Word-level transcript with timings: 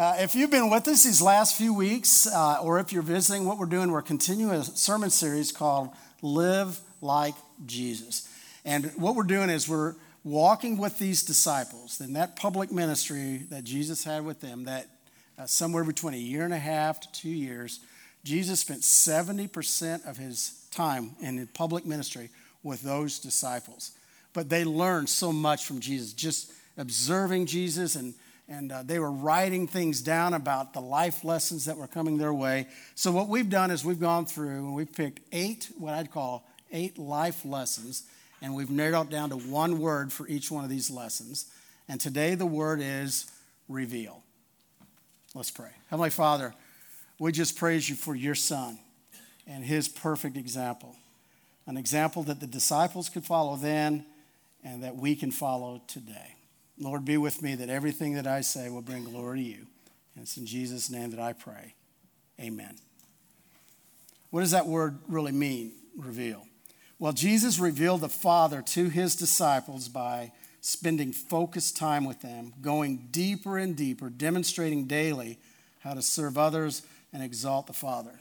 Uh, 0.00 0.16
if 0.20 0.34
you've 0.34 0.50
been 0.50 0.70
with 0.70 0.88
us 0.88 1.04
these 1.04 1.20
last 1.20 1.58
few 1.58 1.74
weeks, 1.74 2.26
uh, 2.26 2.56
or 2.62 2.80
if 2.80 2.90
you're 2.90 3.02
visiting, 3.02 3.44
what 3.44 3.58
we're 3.58 3.66
doing, 3.66 3.90
we're 3.90 4.00
continuing 4.00 4.54
a 4.54 4.64
sermon 4.64 5.10
series 5.10 5.52
called 5.52 5.90
Live 6.22 6.80
Like 7.02 7.34
Jesus. 7.66 8.26
And 8.64 8.86
what 8.96 9.14
we're 9.14 9.24
doing 9.24 9.50
is 9.50 9.68
we're 9.68 9.94
walking 10.24 10.78
with 10.78 10.98
these 10.98 11.22
disciples 11.22 12.00
in 12.00 12.14
that 12.14 12.34
public 12.34 12.72
ministry 12.72 13.42
that 13.50 13.64
Jesus 13.64 14.02
had 14.02 14.24
with 14.24 14.40
them, 14.40 14.64
that 14.64 14.86
uh, 15.38 15.44
somewhere 15.44 15.84
between 15.84 16.14
a 16.14 16.16
year 16.16 16.46
and 16.46 16.54
a 16.54 16.58
half 16.58 17.00
to 17.00 17.12
two 17.12 17.28
years, 17.28 17.80
Jesus 18.24 18.60
spent 18.60 18.80
70% 18.80 20.08
of 20.08 20.16
his 20.16 20.66
time 20.70 21.10
in 21.20 21.46
public 21.48 21.84
ministry 21.84 22.30
with 22.62 22.80
those 22.80 23.18
disciples. 23.18 23.90
But 24.32 24.48
they 24.48 24.64
learned 24.64 25.10
so 25.10 25.30
much 25.30 25.66
from 25.66 25.78
Jesus, 25.78 26.14
just 26.14 26.54
observing 26.78 27.44
Jesus 27.44 27.96
and 27.96 28.14
and 28.50 28.72
uh, 28.72 28.82
they 28.82 28.98
were 28.98 29.12
writing 29.12 29.68
things 29.68 30.02
down 30.02 30.34
about 30.34 30.74
the 30.74 30.80
life 30.80 31.22
lessons 31.22 31.66
that 31.66 31.76
were 31.76 31.86
coming 31.86 32.18
their 32.18 32.34
way. 32.34 32.66
So, 32.96 33.12
what 33.12 33.28
we've 33.28 33.48
done 33.48 33.70
is 33.70 33.84
we've 33.84 34.00
gone 34.00 34.26
through 34.26 34.48
and 34.48 34.74
we've 34.74 34.92
picked 34.92 35.20
eight, 35.32 35.70
what 35.78 35.94
I'd 35.94 36.10
call 36.10 36.44
eight 36.72 36.98
life 36.98 37.44
lessons, 37.44 38.02
and 38.42 38.54
we've 38.54 38.68
narrowed 38.68 39.06
it 39.06 39.10
down 39.10 39.30
to 39.30 39.36
one 39.36 39.78
word 39.78 40.12
for 40.12 40.26
each 40.26 40.50
one 40.50 40.64
of 40.64 40.70
these 40.70 40.90
lessons. 40.90 41.46
And 41.88 42.00
today, 42.00 42.34
the 42.34 42.44
word 42.44 42.80
is 42.82 43.30
reveal. 43.68 44.22
Let's 45.32 45.52
pray. 45.52 45.70
Heavenly 45.88 46.10
Father, 46.10 46.52
we 47.20 47.30
just 47.30 47.56
praise 47.56 47.88
you 47.88 47.94
for 47.94 48.16
your 48.16 48.34
Son 48.34 48.80
and 49.46 49.64
his 49.64 49.88
perfect 49.88 50.36
example, 50.36 50.96
an 51.66 51.76
example 51.76 52.24
that 52.24 52.40
the 52.40 52.48
disciples 52.48 53.08
could 53.08 53.24
follow 53.24 53.54
then 53.54 54.04
and 54.64 54.82
that 54.82 54.96
we 54.96 55.14
can 55.14 55.30
follow 55.30 55.80
today. 55.86 56.34
Lord, 56.80 57.04
be 57.04 57.18
with 57.18 57.42
me 57.42 57.54
that 57.56 57.68
everything 57.68 58.14
that 58.14 58.26
I 58.26 58.40
say 58.40 58.70
will 58.70 58.80
bring 58.80 59.04
glory 59.04 59.42
to 59.42 59.44
you. 59.44 59.66
And 60.14 60.22
it's 60.22 60.38
in 60.38 60.46
Jesus' 60.46 60.90
name 60.90 61.10
that 61.10 61.20
I 61.20 61.34
pray. 61.34 61.74
Amen. 62.40 62.76
What 64.30 64.40
does 64.40 64.52
that 64.52 64.66
word 64.66 64.98
really 65.06 65.32
mean, 65.32 65.72
reveal? 65.96 66.46
Well, 66.98 67.12
Jesus 67.12 67.58
revealed 67.58 68.00
the 68.00 68.08
Father 68.08 68.62
to 68.62 68.88
his 68.88 69.14
disciples 69.14 69.88
by 69.88 70.32
spending 70.62 71.12
focused 71.12 71.76
time 71.76 72.04
with 72.04 72.22
them, 72.22 72.54
going 72.60 73.08
deeper 73.10 73.58
and 73.58 73.76
deeper, 73.76 74.08
demonstrating 74.08 74.86
daily 74.86 75.38
how 75.80 75.94
to 75.94 76.02
serve 76.02 76.38
others 76.38 76.82
and 77.12 77.22
exalt 77.22 77.66
the 77.66 77.72
Father. 77.72 78.20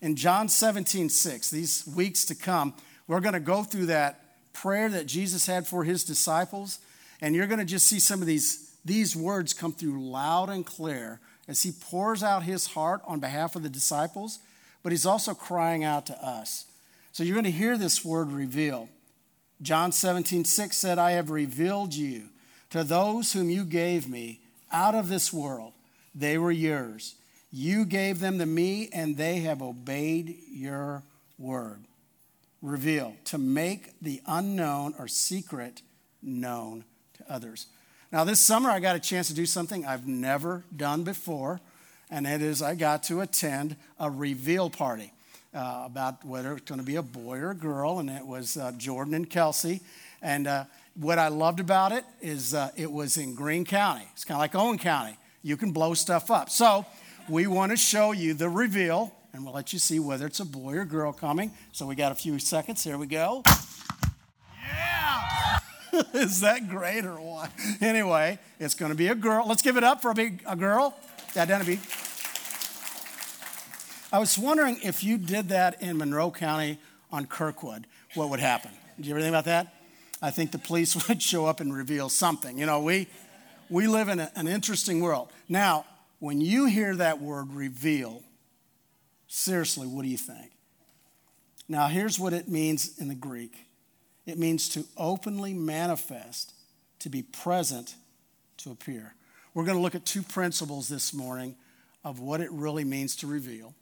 In 0.00 0.16
John 0.16 0.48
17, 0.48 1.08
6, 1.08 1.50
these 1.50 1.84
weeks 1.94 2.24
to 2.24 2.34
come, 2.34 2.74
we're 3.06 3.20
going 3.20 3.34
to 3.34 3.40
go 3.40 3.62
through 3.62 3.86
that 3.86 4.20
prayer 4.52 4.88
that 4.88 5.06
Jesus 5.06 5.46
had 5.46 5.66
for 5.66 5.84
his 5.84 6.04
disciples 6.04 6.78
and 7.22 7.36
you're 7.36 7.46
going 7.46 7.60
to 7.60 7.64
just 7.64 7.86
see 7.86 8.00
some 8.00 8.20
of 8.20 8.26
these, 8.26 8.74
these 8.84 9.14
words 9.14 9.54
come 9.54 9.72
through 9.72 10.04
loud 10.04 10.50
and 10.50 10.66
clear 10.66 11.20
as 11.46 11.62
he 11.62 11.70
pours 11.70 12.22
out 12.22 12.42
his 12.42 12.66
heart 12.66 13.00
on 13.06 13.20
behalf 13.20 13.54
of 13.54 13.62
the 13.62 13.68
disciples, 13.68 14.40
but 14.82 14.90
he's 14.90 15.06
also 15.06 15.32
crying 15.32 15.84
out 15.84 16.04
to 16.06 16.24
us. 16.24 16.66
So 17.12 17.22
you're 17.22 17.36
going 17.36 17.44
to 17.44 17.50
hear 17.50 17.78
this 17.78 18.04
word 18.04 18.32
reveal. 18.32 18.88
John 19.62 19.92
17, 19.92 20.44
6 20.44 20.76
said, 20.76 20.98
I 20.98 21.12
have 21.12 21.30
revealed 21.30 21.94
you 21.94 22.24
to 22.70 22.82
those 22.82 23.32
whom 23.32 23.48
you 23.48 23.64
gave 23.64 24.08
me 24.08 24.40
out 24.72 24.96
of 24.96 25.08
this 25.08 25.32
world. 25.32 25.72
They 26.14 26.38
were 26.38 26.50
yours. 26.50 27.14
You 27.52 27.84
gave 27.84 28.18
them 28.18 28.38
to 28.38 28.46
me, 28.46 28.88
and 28.92 29.16
they 29.16 29.40
have 29.40 29.62
obeyed 29.62 30.36
your 30.50 31.02
word. 31.38 31.84
Reveal, 32.62 33.14
to 33.26 33.38
make 33.38 34.00
the 34.00 34.22
unknown 34.26 34.94
or 34.98 35.06
secret 35.06 35.82
known 36.22 36.84
others. 37.32 37.66
Now, 38.12 38.24
this 38.24 38.40
summer, 38.40 38.70
I 38.70 38.78
got 38.78 38.94
a 38.94 39.00
chance 39.00 39.28
to 39.28 39.34
do 39.34 39.46
something 39.46 39.86
I've 39.86 40.06
never 40.06 40.64
done 40.76 41.02
before, 41.02 41.60
and 42.10 42.26
it 42.26 42.42
is 42.42 42.60
I 42.60 42.74
got 42.74 43.02
to 43.04 43.22
attend 43.22 43.76
a 43.98 44.10
reveal 44.10 44.68
party 44.68 45.12
uh, 45.54 45.84
about 45.86 46.24
whether 46.24 46.52
it's 46.52 46.68
going 46.68 46.80
to 46.80 46.86
be 46.86 46.96
a 46.96 47.02
boy 47.02 47.38
or 47.38 47.50
a 47.52 47.54
girl, 47.54 47.98
and 48.00 48.10
it 48.10 48.26
was 48.26 48.58
uh, 48.58 48.72
Jordan 48.72 49.14
and 49.14 49.28
Kelsey. 49.28 49.80
And 50.20 50.46
uh, 50.46 50.64
what 50.94 51.18
I 51.18 51.28
loved 51.28 51.58
about 51.58 51.92
it 51.92 52.04
is 52.20 52.52
uh, 52.52 52.70
it 52.76 52.92
was 52.92 53.16
in 53.16 53.34
Greene 53.34 53.64
County. 53.64 54.06
It's 54.12 54.24
kind 54.24 54.36
of 54.36 54.40
like 54.40 54.54
Owen 54.54 54.78
County. 54.78 55.16
You 55.42 55.56
can 55.56 55.72
blow 55.72 55.94
stuff 55.94 56.30
up. 56.30 56.50
So, 56.50 56.84
we 57.28 57.46
want 57.46 57.70
to 57.70 57.76
show 57.76 58.12
you 58.12 58.34
the 58.34 58.48
reveal, 58.48 59.12
and 59.32 59.44
we'll 59.44 59.54
let 59.54 59.72
you 59.72 59.78
see 59.78 59.98
whether 59.98 60.26
it's 60.26 60.40
a 60.40 60.44
boy 60.44 60.74
or 60.74 60.84
girl 60.84 61.12
coming. 61.12 61.50
So, 61.72 61.86
we 61.86 61.94
got 61.94 62.12
a 62.12 62.16
few 62.16 62.38
seconds. 62.38 62.84
Here 62.84 62.98
we 62.98 63.06
go. 63.06 63.42
Is 66.14 66.40
that 66.40 66.68
great 66.68 67.04
or 67.04 67.20
what? 67.20 67.50
Anyway, 67.80 68.38
it's 68.58 68.74
going 68.74 68.90
to 68.90 68.96
be 68.96 69.08
a 69.08 69.14
girl. 69.14 69.46
Let's 69.46 69.62
give 69.62 69.76
it 69.76 69.84
up 69.84 70.00
for 70.00 70.10
a 70.10 70.14
big 70.14 70.42
a 70.46 70.56
girl. 70.56 70.96
Yeah, 71.36 71.44
Denby. 71.44 71.80
I 74.12 74.18
was 74.18 74.38
wondering 74.38 74.78
if 74.82 75.02
you 75.02 75.18
did 75.18 75.48
that 75.50 75.80
in 75.82 75.98
Monroe 75.98 76.30
County 76.30 76.78
on 77.10 77.26
Kirkwood, 77.26 77.86
what 78.14 78.30
would 78.30 78.40
happen? 78.40 78.70
Did 78.96 79.06
you 79.06 79.12
ever 79.12 79.20
think 79.20 79.30
about 79.30 79.44
that? 79.46 79.74
I 80.20 80.30
think 80.30 80.52
the 80.52 80.58
police 80.58 81.08
would 81.08 81.22
show 81.22 81.46
up 81.46 81.60
and 81.60 81.74
reveal 81.74 82.08
something. 82.08 82.58
You 82.58 82.66
know, 82.66 82.80
we 82.80 83.08
we 83.68 83.86
live 83.86 84.08
in 84.08 84.20
a, 84.20 84.30
an 84.36 84.48
interesting 84.48 85.00
world. 85.00 85.30
Now, 85.48 85.86
when 86.18 86.40
you 86.40 86.66
hear 86.66 86.94
that 86.96 87.20
word 87.20 87.52
reveal, 87.52 88.22
seriously, 89.28 89.86
what 89.86 90.02
do 90.02 90.08
you 90.08 90.18
think? 90.18 90.52
Now, 91.68 91.88
here's 91.88 92.18
what 92.18 92.32
it 92.32 92.48
means 92.48 92.98
in 92.98 93.08
the 93.08 93.14
Greek. 93.14 93.66
It 94.26 94.38
means 94.38 94.68
to 94.70 94.84
openly 94.96 95.52
manifest, 95.52 96.52
to 97.00 97.08
be 97.08 97.22
present, 97.22 97.94
to 98.58 98.70
appear. 98.70 99.14
We're 99.54 99.64
going 99.64 99.76
to 99.76 99.82
look 99.82 99.94
at 99.94 100.06
two 100.06 100.22
principles 100.22 100.88
this 100.88 101.12
morning 101.12 101.56
of 102.04 102.20
what 102.20 102.40
it 102.40 102.50
really 102.52 102.84
means 102.84 103.16
to 103.16 103.26
reveal, 103.26 103.74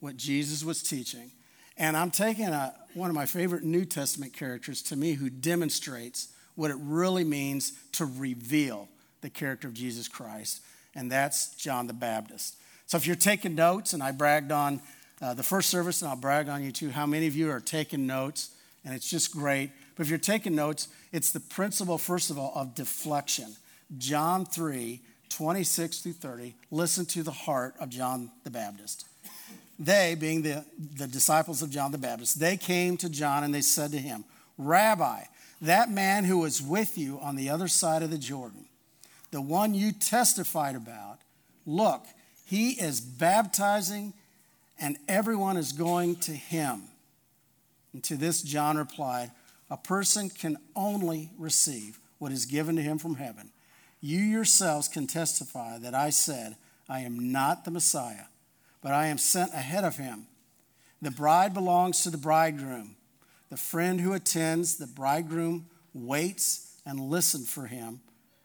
what 0.00 0.16
Jesus 0.16 0.64
was 0.64 0.82
teaching. 0.82 1.30
And 1.76 1.96
I'm 1.96 2.10
taking 2.10 2.48
a, 2.48 2.74
one 2.94 3.08
of 3.08 3.16
my 3.16 3.26
favorite 3.26 3.62
New 3.62 3.84
Testament 3.84 4.32
characters 4.32 4.82
to 4.82 4.96
me 4.96 5.14
who 5.14 5.30
demonstrates 5.30 6.28
what 6.54 6.70
it 6.70 6.76
really 6.80 7.24
means 7.24 7.72
to 7.92 8.04
reveal 8.04 8.88
the 9.20 9.30
character 9.30 9.68
of 9.68 9.74
Jesus 9.74 10.08
Christ, 10.08 10.62
and 10.94 11.10
that's 11.10 11.54
John 11.56 11.86
the 11.86 11.92
Baptist. 11.92 12.56
So 12.86 12.96
if 12.96 13.06
you're 13.06 13.16
taking 13.16 13.54
notes, 13.54 13.92
and 13.92 14.02
I 14.02 14.10
bragged 14.12 14.50
on 14.50 14.80
uh, 15.22 15.34
the 15.34 15.42
first 15.42 15.70
service, 15.70 16.02
and 16.02 16.10
I'll 16.10 16.16
brag 16.16 16.48
on 16.48 16.64
you 16.64 16.72
too, 16.72 16.90
how 16.90 17.06
many 17.06 17.26
of 17.26 17.36
you 17.36 17.50
are 17.50 17.60
taking 17.60 18.06
notes? 18.06 18.50
And 18.84 18.94
it's 18.94 19.08
just 19.08 19.32
great. 19.32 19.70
But 19.96 20.04
if 20.04 20.10
you're 20.10 20.18
taking 20.18 20.54
notes, 20.54 20.88
it's 21.12 21.30
the 21.30 21.40
principle, 21.40 21.98
first 21.98 22.30
of 22.30 22.38
all, 22.38 22.52
of 22.54 22.74
deflection. 22.74 23.56
John 23.98 24.44
3, 24.44 25.00
26 25.28 25.98
through 26.00 26.12
30. 26.12 26.54
Listen 26.70 27.06
to 27.06 27.22
the 27.22 27.30
heart 27.30 27.74
of 27.80 27.88
John 27.88 28.30
the 28.44 28.50
Baptist. 28.50 29.06
They, 29.78 30.14
being 30.14 30.42
the, 30.42 30.64
the 30.96 31.06
disciples 31.06 31.62
of 31.62 31.70
John 31.70 31.90
the 31.90 31.98
Baptist, 31.98 32.38
they 32.38 32.56
came 32.56 32.96
to 32.98 33.08
John 33.08 33.44
and 33.44 33.54
they 33.54 33.62
said 33.62 33.92
to 33.92 33.98
him, 33.98 34.24
Rabbi, 34.58 35.22
that 35.62 35.90
man 35.90 36.24
who 36.24 36.38
was 36.38 36.60
with 36.60 36.98
you 36.98 37.18
on 37.20 37.36
the 37.36 37.48
other 37.48 37.68
side 37.68 38.02
of 38.02 38.10
the 38.10 38.18
Jordan, 38.18 38.66
the 39.30 39.40
one 39.40 39.72
you 39.74 39.92
testified 39.92 40.74
about, 40.74 41.18
look, 41.64 42.04
he 42.44 42.72
is 42.72 43.00
baptizing 43.00 44.12
and 44.78 44.96
everyone 45.08 45.56
is 45.56 45.72
going 45.72 46.16
to 46.16 46.32
him. 46.32 46.82
And 47.92 48.02
to 48.04 48.16
this, 48.16 48.42
John 48.42 48.76
replied, 48.76 49.30
A 49.70 49.76
person 49.76 50.30
can 50.30 50.56
only 50.76 51.30
receive 51.38 51.98
what 52.18 52.32
is 52.32 52.46
given 52.46 52.76
to 52.76 52.82
him 52.82 52.98
from 52.98 53.16
heaven. 53.16 53.50
You 54.00 54.18
yourselves 54.18 54.88
can 54.88 55.06
testify 55.06 55.78
that 55.78 55.94
I 55.94 56.10
said, 56.10 56.56
I 56.88 57.00
am 57.00 57.32
not 57.32 57.64
the 57.64 57.70
Messiah, 57.70 58.26
but 58.82 58.92
I 58.92 59.06
am 59.06 59.18
sent 59.18 59.52
ahead 59.52 59.84
of 59.84 59.96
him. 59.96 60.26
The 61.02 61.10
bride 61.10 61.54
belongs 61.54 62.02
to 62.02 62.10
the 62.10 62.18
bridegroom. 62.18 62.96
The 63.48 63.56
friend 63.56 64.00
who 64.00 64.12
attends 64.12 64.76
the 64.76 64.86
bridegroom 64.86 65.66
waits 65.92 66.78
and 66.86 67.00
listens 67.00 67.50
for 67.50 67.66
him 67.66 68.00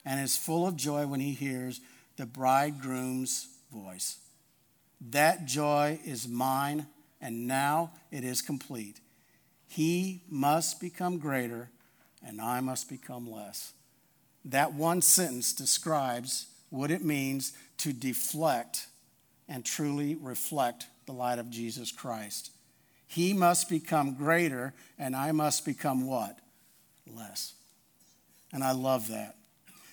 and 0.05 0.19
is 0.19 0.37
full 0.37 0.67
of 0.67 0.75
joy 0.75 1.07
when 1.07 1.19
he 1.19 1.33
hears 1.33 1.81
the 2.17 2.25
bridegroom's 2.25 3.47
voice. 3.71 4.17
That 5.09 5.45
joy 5.45 5.99
is 6.05 6.27
mine, 6.27 6.87
and 7.19 7.47
now 7.47 7.91
it 8.11 8.23
is 8.23 8.41
complete. 8.41 8.99
He 9.67 10.21
must 10.29 10.79
become 10.79 11.17
greater, 11.17 11.69
and 12.25 12.39
I 12.39 12.61
must 12.61 12.89
become 12.89 13.29
less. 13.29 13.73
That 14.45 14.73
one 14.73 15.01
sentence 15.01 15.53
describes 15.53 16.47
what 16.69 16.91
it 16.91 17.03
means 17.03 17.53
to 17.77 17.93
deflect 17.93 18.87
and 19.47 19.65
truly 19.65 20.15
reflect 20.15 20.87
the 21.05 21.13
light 21.13 21.39
of 21.39 21.49
Jesus 21.49 21.91
Christ. 21.91 22.51
He 23.07 23.33
must 23.33 23.69
become 23.69 24.15
greater, 24.15 24.73
and 24.97 25.15
I 25.15 25.31
must 25.31 25.65
become 25.65 26.05
what? 26.07 26.39
Less. 27.07 27.53
And 28.51 28.63
I 28.63 28.71
love 28.71 29.09
that. 29.09 29.35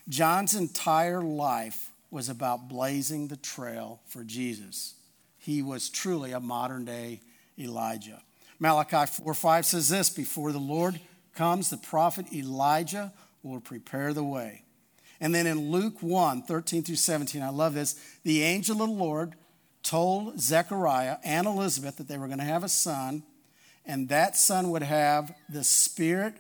John's 0.08 0.54
entire 0.54 1.22
life 1.22 1.90
was 2.10 2.28
about 2.28 2.68
blazing 2.68 3.28
the 3.28 3.36
trail 3.36 4.00
for 4.06 4.24
Jesus. 4.24 4.94
He 5.38 5.62
was 5.62 5.88
truly 5.88 6.32
a 6.32 6.40
modern 6.40 6.84
day 6.84 7.20
Elijah. 7.58 8.22
Malachi 8.62 9.06
4 9.24 9.34
5 9.34 9.66
says 9.66 9.88
this 9.88 10.08
Before 10.08 10.52
the 10.52 10.58
Lord 10.58 11.00
comes, 11.34 11.68
the 11.68 11.76
prophet 11.76 12.32
Elijah 12.32 13.12
will 13.42 13.58
prepare 13.58 14.14
the 14.14 14.22
way. 14.22 14.62
And 15.20 15.34
then 15.34 15.48
in 15.48 15.72
Luke 15.72 16.00
1 16.00 16.44
13 16.44 16.84
through 16.84 16.94
17, 16.94 17.42
I 17.42 17.48
love 17.48 17.74
this. 17.74 17.96
The 18.22 18.44
angel 18.44 18.80
of 18.80 18.88
the 18.88 18.94
Lord 18.94 19.34
told 19.82 20.38
Zechariah 20.38 21.16
and 21.24 21.48
Elizabeth 21.48 21.96
that 21.96 22.06
they 22.06 22.16
were 22.16 22.28
going 22.28 22.38
to 22.38 22.44
have 22.44 22.62
a 22.62 22.68
son, 22.68 23.24
and 23.84 24.08
that 24.10 24.36
son 24.36 24.70
would 24.70 24.84
have 24.84 25.34
the 25.48 25.64
spirit 25.64 26.34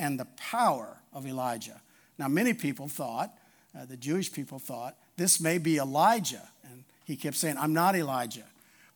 and 0.00 0.18
the 0.18 0.26
power 0.36 0.96
of 1.12 1.28
Elijah. 1.28 1.80
Now, 2.18 2.26
many 2.26 2.54
people 2.54 2.88
thought, 2.88 3.32
uh, 3.78 3.84
the 3.84 3.96
Jewish 3.96 4.32
people 4.32 4.58
thought, 4.58 4.96
this 5.16 5.40
may 5.40 5.58
be 5.58 5.76
Elijah. 5.76 6.48
And 6.64 6.82
he 7.04 7.14
kept 7.14 7.36
saying, 7.36 7.56
I'm 7.56 7.72
not 7.72 7.94
Elijah. 7.94 8.46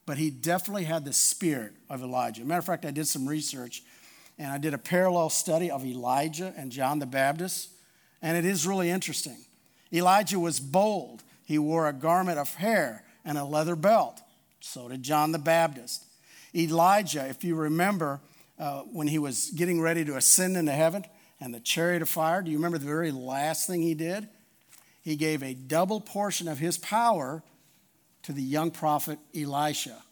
But 0.05 0.19
he 0.19 0.31
definitely 0.31 0.85
had 0.85 1.05
the 1.05 1.13
spirit 1.13 1.73
of 1.89 2.03
Elijah. 2.03 2.45
Matter 2.45 2.59
of 2.59 2.65
fact, 2.65 2.85
I 2.85 2.91
did 2.91 3.07
some 3.07 3.29
research 3.29 3.83
and 4.39 4.51
I 4.51 4.59
did 4.59 4.75
a 4.75 4.79
parallel 4.79 5.31
study 5.31 5.71
of 5.71 5.85
Elijah 5.85 6.53
and 6.57 6.73
John 6.73 6.99
the 6.99 7.07
Baptist, 7.07 7.69
and 8.21 8.37
it 8.37 8.45
is 8.45 8.67
really 8.67 8.91
interesting. 8.91 9.37
Elijah 9.93 10.41
was 10.41 10.59
bold, 10.59 11.23
he 11.45 11.59
wore 11.59 11.87
a 11.87 11.93
garment 11.93 12.39
of 12.39 12.55
hair 12.55 13.05
and 13.25 13.37
a 13.37 13.45
leather 13.45 13.77
belt. 13.77 14.21
So 14.61 14.89
did 14.89 15.03
John 15.03 15.33
the 15.33 15.39
Baptist. 15.39 16.05
Elijah, 16.55 17.27
if 17.29 17.45
you 17.45 17.55
remember, 17.55 18.21
uh, 18.59 18.81
when 18.83 19.09
he 19.09 19.19
was 19.19 19.51
getting 19.51 19.81
ready 19.81 20.05
to 20.05 20.17
ascend 20.17 20.57
into 20.57 20.73
heaven 20.73 21.05
and 21.41 21.53
the 21.53 21.61
chariot 21.61 22.03
of 22.03 22.09
fire, 22.09 22.43
do 22.43 22.51
you 22.51 22.57
remember 22.57 22.79
the 22.79 22.87
very 22.87 23.11
last 23.11 23.67
thing 23.67 23.83
he 23.83 23.95
did? 23.95 24.29
He 25.03 25.17
gave 25.17 25.43
a 25.43 25.55
double 25.55 26.01
portion 26.01 26.49
of 26.49 26.59
his 26.59 26.79
power 26.79 27.43
to 28.23 28.33
the 28.33 28.43
young 28.43 28.71
prophet 28.71 29.19
Elisha. 29.35 30.03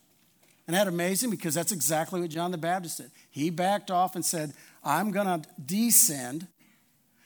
And 0.67 0.77
that 0.77 0.87
amazing 0.87 1.31
because 1.31 1.55
that's 1.55 1.73
exactly 1.73 2.21
what 2.21 2.31
John 2.31 2.53
the 2.53 2.59
Baptist 2.59 2.99
did. 2.99 3.11
He 3.31 3.51
backed 3.51 3.91
off 3.91 4.15
and 4.15 4.25
said, 4.25 4.53
I'm 4.85 5.11
going 5.11 5.27
to 5.27 5.49
descend, 5.65 6.47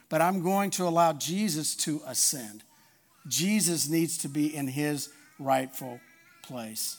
but 0.08 0.22
I'm 0.22 0.42
going 0.42 0.70
to 0.70 0.84
allow 0.84 1.12
Jesus 1.12 1.74
to 1.76 2.00
ascend. 2.06 2.62
Jesus 3.28 3.88
needs 3.88 4.18
to 4.18 4.28
be 4.28 4.54
in 4.54 4.68
his 4.68 5.10
rightful 5.38 6.00
place. 6.42 6.98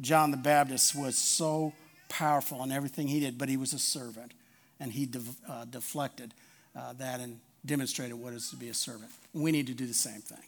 John 0.00 0.30
the 0.30 0.36
Baptist 0.36 0.94
was 0.94 1.16
so 1.16 1.72
powerful 2.08 2.62
in 2.62 2.70
everything 2.70 3.08
he 3.08 3.20
did, 3.20 3.38
but 3.38 3.48
he 3.48 3.56
was 3.56 3.72
a 3.72 3.78
servant, 3.78 4.32
and 4.78 4.92
he 4.92 5.06
de- 5.06 5.20
uh, 5.48 5.64
deflected 5.64 6.34
uh, 6.76 6.92
that 6.94 7.20
and 7.20 7.40
demonstrated 7.64 8.14
what 8.14 8.32
it 8.32 8.36
is 8.36 8.50
to 8.50 8.56
be 8.56 8.68
a 8.68 8.74
servant. 8.74 9.10
We 9.32 9.50
need 9.52 9.66
to 9.66 9.74
do 9.74 9.86
the 9.86 9.94
same 9.94 10.20
thing. 10.20 10.42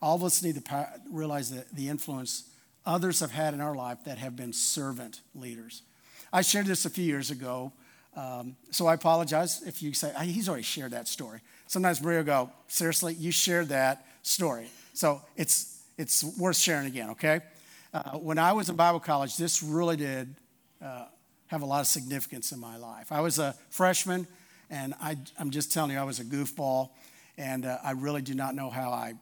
All 0.00 0.16
of 0.16 0.24
us 0.24 0.42
need 0.42 0.62
to 0.62 0.88
realize 1.10 1.50
that 1.50 1.74
the 1.74 1.88
influence 1.88 2.44
others 2.84 3.20
have 3.20 3.32
had 3.32 3.54
in 3.54 3.60
our 3.60 3.74
life 3.74 3.98
that 4.04 4.18
have 4.18 4.36
been 4.36 4.52
servant 4.52 5.20
leaders. 5.34 5.82
I 6.32 6.42
shared 6.42 6.66
this 6.66 6.84
a 6.84 6.90
few 6.90 7.04
years 7.04 7.30
ago, 7.30 7.72
um, 8.16 8.56
so 8.70 8.86
I 8.86 8.94
apologize 8.94 9.62
if 9.66 9.82
you 9.82 9.92
say, 9.92 10.12
he's 10.24 10.48
already 10.48 10.62
shared 10.62 10.92
that 10.92 11.06
story. 11.08 11.40
Sometimes 11.66 12.02
Marie 12.02 12.22
go, 12.22 12.50
seriously, 12.68 13.14
you 13.14 13.30
shared 13.30 13.68
that 13.68 14.06
story. 14.22 14.68
So 14.94 15.20
it's, 15.36 15.82
it's 15.98 16.24
worth 16.38 16.56
sharing 16.56 16.86
again, 16.86 17.10
okay? 17.10 17.40
Uh, 17.92 18.12
when 18.12 18.38
I 18.38 18.52
was 18.52 18.68
in 18.68 18.76
Bible 18.76 19.00
college, 19.00 19.36
this 19.36 19.62
really 19.62 19.96
did 19.96 20.34
uh, 20.82 21.06
have 21.48 21.62
a 21.62 21.66
lot 21.66 21.80
of 21.80 21.86
significance 21.86 22.52
in 22.52 22.60
my 22.60 22.76
life. 22.76 23.12
I 23.12 23.20
was 23.20 23.38
a 23.38 23.54
freshman, 23.70 24.26
and 24.70 24.94
I, 25.00 25.16
am 25.38 25.50
just 25.50 25.72
telling 25.72 25.90
you, 25.90 25.98
I 25.98 26.04
was 26.04 26.18
a 26.18 26.24
goofball, 26.24 26.90
and 27.36 27.66
uh, 27.66 27.78
I 27.84 27.92
really 27.92 28.22
do 28.22 28.34
not 28.34 28.54
know 28.54 28.70
how 28.70 28.90
I 28.90 29.14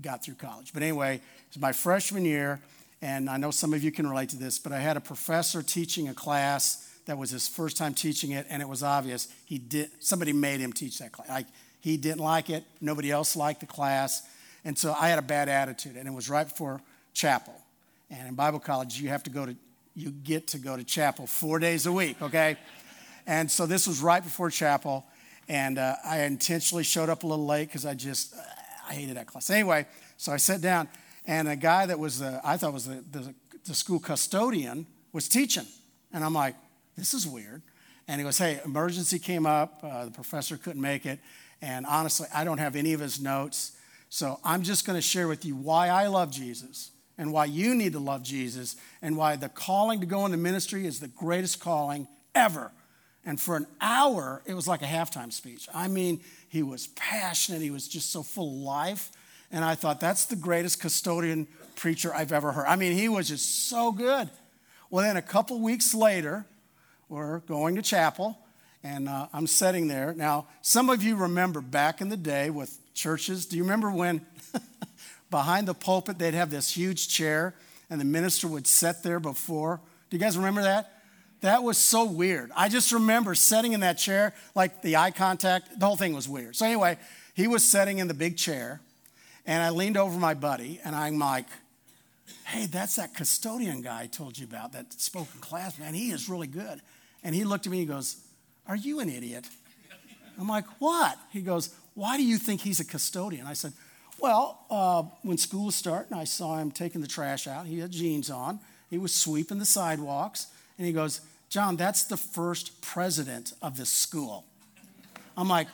got 0.00 0.24
through 0.24 0.34
college. 0.34 0.72
But 0.72 0.82
anyway, 0.82 1.16
it 1.16 1.22
was 1.54 1.60
my 1.60 1.72
freshman 1.72 2.24
year, 2.24 2.60
and 3.00 3.28
I 3.28 3.36
know 3.36 3.50
some 3.50 3.74
of 3.74 3.82
you 3.82 3.92
can 3.92 4.08
relate 4.08 4.30
to 4.30 4.36
this, 4.36 4.58
but 4.58 4.72
I 4.72 4.78
had 4.78 4.96
a 4.96 5.00
professor 5.00 5.62
teaching 5.62 6.08
a 6.08 6.14
class 6.14 6.88
that 7.06 7.18
was 7.18 7.30
his 7.30 7.48
first 7.48 7.76
time 7.76 7.94
teaching 7.94 8.30
it, 8.30 8.46
and 8.48 8.62
it 8.62 8.68
was 8.68 8.82
obvious 8.82 9.28
he 9.44 9.58
did. 9.58 9.90
Somebody 10.00 10.32
made 10.32 10.60
him 10.60 10.72
teach 10.72 10.98
that 10.98 11.12
class. 11.12 11.28
Like 11.28 11.46
he 11.80 11.96
didn't 11.96 12.20
like 12.20 12.48
it. 12.48 12.64
Nobody 12.80 13.10
else 13.10 13.34
liked 13.36 13.60
the 13.60 13.66
class, 13.66 14.22
and 14.64 14.78
so 14.78 14.94
I 14.98 15.08
had 15.08 15.18
a 15.18 15.22
bad 15.22 15.48
attitude. 15.48 15.96
And 15.96 16.06
it 16.06 16.12
was 16.14 16.30
right 16.30 16.48
before 16.48 16.80
chapel. 17.12 17.54
And 18.10 18.28
in 18.28 18.34
Bible 18.34 18.60
college, 18.60 19.00
you 19.00 19.08
have 19.08 19.22
to 19.24 19.30
go 19.30 19.46
to, 19.46 19.56
you 19.96 20.10
get 20.10 20.46
to 20.48 20.58
go 20.58 20.76
to 20.76 20.84
chapel 20.84 21.26
four 21.26 21.58
days 21.58 21.86
a 21.86 21.92
week. 21.92 22.20
Okay, 22.22 22.56
and 23.26 23.50
so 23.50 23.66
this 23.66 23.86
was 23.86 24.00
right 24.00 24.22
before 24.22 24.48
chapel, 24.50 25.04
and 25.48 25.78
uh, 25.78 25.96
I 26.04 26.20
intentionally 26.20 26.84
showed 26.84 27.08
up 27.08 27.24
a 27.24 27.26
little 27.26 27.46
late 27.46 27.66
because 27.66 27.84
I 27.84 27.94
just 27.94 28.34
I 28.92 28.94
hated 28.94 29.16
that 29.16 29.26
class. 29.26 29.48
Anyway, 29.48 29.86
so 30.18 30.32
I 30.32 30.36
sat 30.36 30.60
down, 30.60 30.86
and 31.24 31.48
a 31.48 31.56
guy 31.56 31.86
that 31.86 31.98
was 31.98 32.18
the, 32.18 32.42
I 32.44 32.58
thought 32.58 32.74
was 32.74 32.84
the, 32.84 33.02
the, 33.10 33.34
the 33.64 33.74
school 33.74 33.98
custodian 33.98 34.86
was 35.14 35.28
teaching. 35.28 35.64
And 36.12 36.22
I'm 36.22 36.34
like, 36.34 36.54
this 36.94 37.14
is 37.14 37.26
weird. 37.26 37.62
And 38.06 38.20
he 38.20 38.24
goes, 38.24 38.36
hey, 38.36 38.60
emergency 38.66 39.18
came 39.18 39.46
up. 39.46 39.80
Uh, 39.82 40.04
the 40.04 40.10
professor 40.10 40.58
couldn't 40.58 40.82
make 40.82 41.06
it. 41.06 41.20
And 41.62 41.86
honestly, 41.86 42.26
I 42.34 42.44
don't 42.44 42.58
have 42.58 42.76
any 42.76 42.92
of 42.92 43.00
his 43.00 43.18
notes. 43.18 43.72
So 44.10 44.38
I'm 44.44 44.62
just 44.62 44.86
going 44.86 44.98
to 44.98 45.02
share 45.02 45.26
with 45.26 45.46
you 45.46 45.56
why 45.56 45.88
I 45.88 46.08
love 46.08 46.30
Jesus 46.30 46.90
and 47.16 47.32
why 47.32 47.46
you 47.46 47.74
need 47.74 47.94
to 47.94 47.98
love 47.98 48.22
Jesus 48.22 48.76
and 49.00 49.16
why 49.16 49.36
the 49.36 49.48
calling 49.48 50.00
to 50.00 50.06
go 50.06 50.26
into 50.26 50.36
ministry 50.36 50.86
is 50.86 51.00
the 51.00 51.08
greatest 51.08 51.60
calling 51.60 52.08
ever. 52.34 52.72
And 53.24 53.40
for 53.40 53.56
an 53.56 53.66
hour, 53.80 54.42
it 54.46 54.54
was 54.54 54.66
like 54.66 54.82
a 54.82 54.86
halftime 54.86 55.32
speech. 55.32 55.68
I 55.72 55.88
mean, 55.88 56.20
he 56.48 56.62
was 56.62 56.88
passionate, 56.88 57.62
he 57.62 57.70
was 57.70 57.86
just 57.88 58.10
so 58.10 58.22
full 58.22 58.48
of 58.48 58.60
life. 58.62 59.10
And 59.50 59.64
I 59.64 59.74
thought, 59.74 60.00
that's 60.00 60.24
the 60.24 60.36
greatest 60.36 60.80
custodian 60.80 61.46
preacher 61.76 62.14
I've 62.14 62.32
ever 62.32 62.52
heard. 62.52 62.66
I 62.66 62.76
mean, 62.76 62.92
he 62.92 63.08
was 63.08 63.28
just 63.28 63.68
so 63.68 63.92
good. 63.92 64.30
Well, 64.90 65.04
then 65.04 65.16
a 65.16 65.22
couple 65.22 65.60
weeks 65.60 65.94
later, 65.94 66.46
we're 67.08 67.40
going 67.40 67.76
to 67.76 67.82
chapel, 67.82 68.38
and 68.82 69.08
uh, 69.08 69.28
I'm 69.32 69.46
sitting 69.46 69.88
there. 69.88 70.14
Now, 70.14 70.46
some 70.62 70.90
of 70.90 71.02
you 71.02 71.16
remember 71.16 71.60
back 71.60 72.00
in 72.00 72.08
the 72.08 72.16
day 72.16 72.50
with 72.50 72.78
churches, 72.94 73.46
do 73.46 73.56
you 73.56 73.62
remember 73.62 73.90
when 73.90 74.24
behind 75.30 75.68
the 75.68 75.74
pulpit 75.74 76.18
they'd 76.18 76.34
have 76.34 76.50
this 76.50 76.74
huge 76.74 77.08
chair 77.08 77.54
and 77.90 78.00
the 78.00 78.04
minister 78.04 78.48
would 78.48 78.66
sit 78.66 79.02
there 79.02 79.20
before? 79.20 79.80
Do 80.08 80.16
you 80.16 80.20
guys 80.20 80.36
remember 80.36 80.62
that? 80.62 81.01
That 81.42 81.64
was 81.64 81.76
so 81.76 82.04
weird. 82.04 82.50
I 82.56 82.68
just 82.68 82.92
remember 82.92 83.34
sitting 83.34 83.72
in 83.72 83.80
that 83.80 83.98
chair, 83.98 84.32
like 84.54 84.80
the 84.80 84.96
eye 84.96 85.10
contact, 85.10 85.78
the 85.78 85.86
whole 85.86 85.96
thing 85.96 86.14
was 86.14 86.28
weird. 86.28 86.56
So, 86.56 86.64
anyway, 86.64 86.98
he 87.34 87.48
was 87.48 87.64
sitting 87.64 87.98
in 87.98 88.06
the 88.06 88.14
big 88.14 88.36
chair, 88.36 88.80
and 89.44 89.60
I 89.60 89.70
leaned 89.70 89.96
over 89.96 90.18
my 90.18 90.34
buddy, 90.34 90.80
and 90.84 90.94
I'm 90.94 91.18
like, 91.18 91.46
hey, 92.46 92.66
that's 92.66 92.96
that 92.96 93.14
custodian 93.14 93.82
guy 93.82 94.02
I 94.02 94.06
told 94.06 94.38
you 94.38 94.46
about 94.46 94.72
that 94.72 94.92
spoken 94.92 95.40
class, 95.40 95.78
man. 95.78 95.94
He 95.94 96.10
is 96.10 96.28
really 96.28 96.46
good. 96.46 96.80
And 97.24 97.34
he 97.34 97.44
looked 97.44 97.66
at 97.66 97.72
me 97.72 97.80
and 97.80 97.88
he 97.88 97.92
goes, 97.92 98.16
Are 98.66 98.76
you 98.76 99.00
an 99.00 99.08
idiot? 99.08 99.48
I'm 100.38 100.48
like, 100.48 100.66
What? 100.78 101.18
He 101.30 101.40
goes, 101.40 101.74
Why 101.94 102.16
do 102.16 102.24
you 102.24 102.38
think 102.38 102.60
he's 102.60 102.80
a 102.80 102.84
custodian? 102.84 103.46
I 103.46 103.52
said, 103.54 103.72
Well, 104.18 104.64
uh, 104.70 105.02
when 105.22 105.38
school 105.38 105.66
was 105.66 105.74
starting, 105.74 106.16
I 106.16 106.24
saw 106.24 106.58
him 106.58 106.70
taking 106.70 107.00
the 107.00 107.08
trash 107.08 107.46
out. 107.46 107.66
He 107.66 107.78
had 107.78 107.90
jeans 107.90 108.30
on, 108.30 108.60
he 108.90 108.98
was 108.98 109.14
sweeping 109.14 109.58
the 109.58 109.64
sidewalks. 109.66 110.48
And 110.78 110.86
he 110.86 110.92
goes, 110.92 111.20
John, 111.52 111.76
that's 111.76 112.04
the 112.04 112.16
first 112.16 112.80
president 112.80 113.52
of 113.60 113.76
this 113.76 113.90
school. 113.90 114.46
I'm 115.36 115.48
like, 115.48 115.68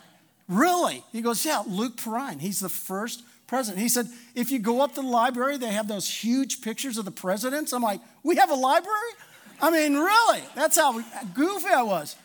Really? 0.48 1.04
He 1.12 1.20
goes, 1.20 1.44
Yeah, 1.44 1.62
Luke 1.68 1.96
Perrine. 1.96 2.40
He's 2.40 2.58
the 2.58 2.68
first 2.68 3.22
president. 3.46 3.80
He 3.80 3.88
said, 3.88 4.08
if 4.34 4.50
you 4.50 4.58
go 4.58 4.80
up 4.80 4.94
to 4.94 5.02
the 5.02 5.06
library, 5.06 5.56
they 5.56 5.68
have 5.68 5.86
those 5.86 6.08
huge 6.08 6.62
pictures 6.62 6.98
of 6.98 7.04
the 7.04 7.12
presidents. 7.12 7.72
I'm 7.72 7.82
like, 7.82 8.00
we 8.24 8.36
have 8.36 8.50
a 8.50 8.54
library? 8.54 9.12
I 9.60 9.70
mean, 9.70 9.94
really? 9.94 10.42
That's 10.56 10.76
how 10.76 11.00
goofy 11.34 11.68
I 11.68 11.82
was. 11.82 12.16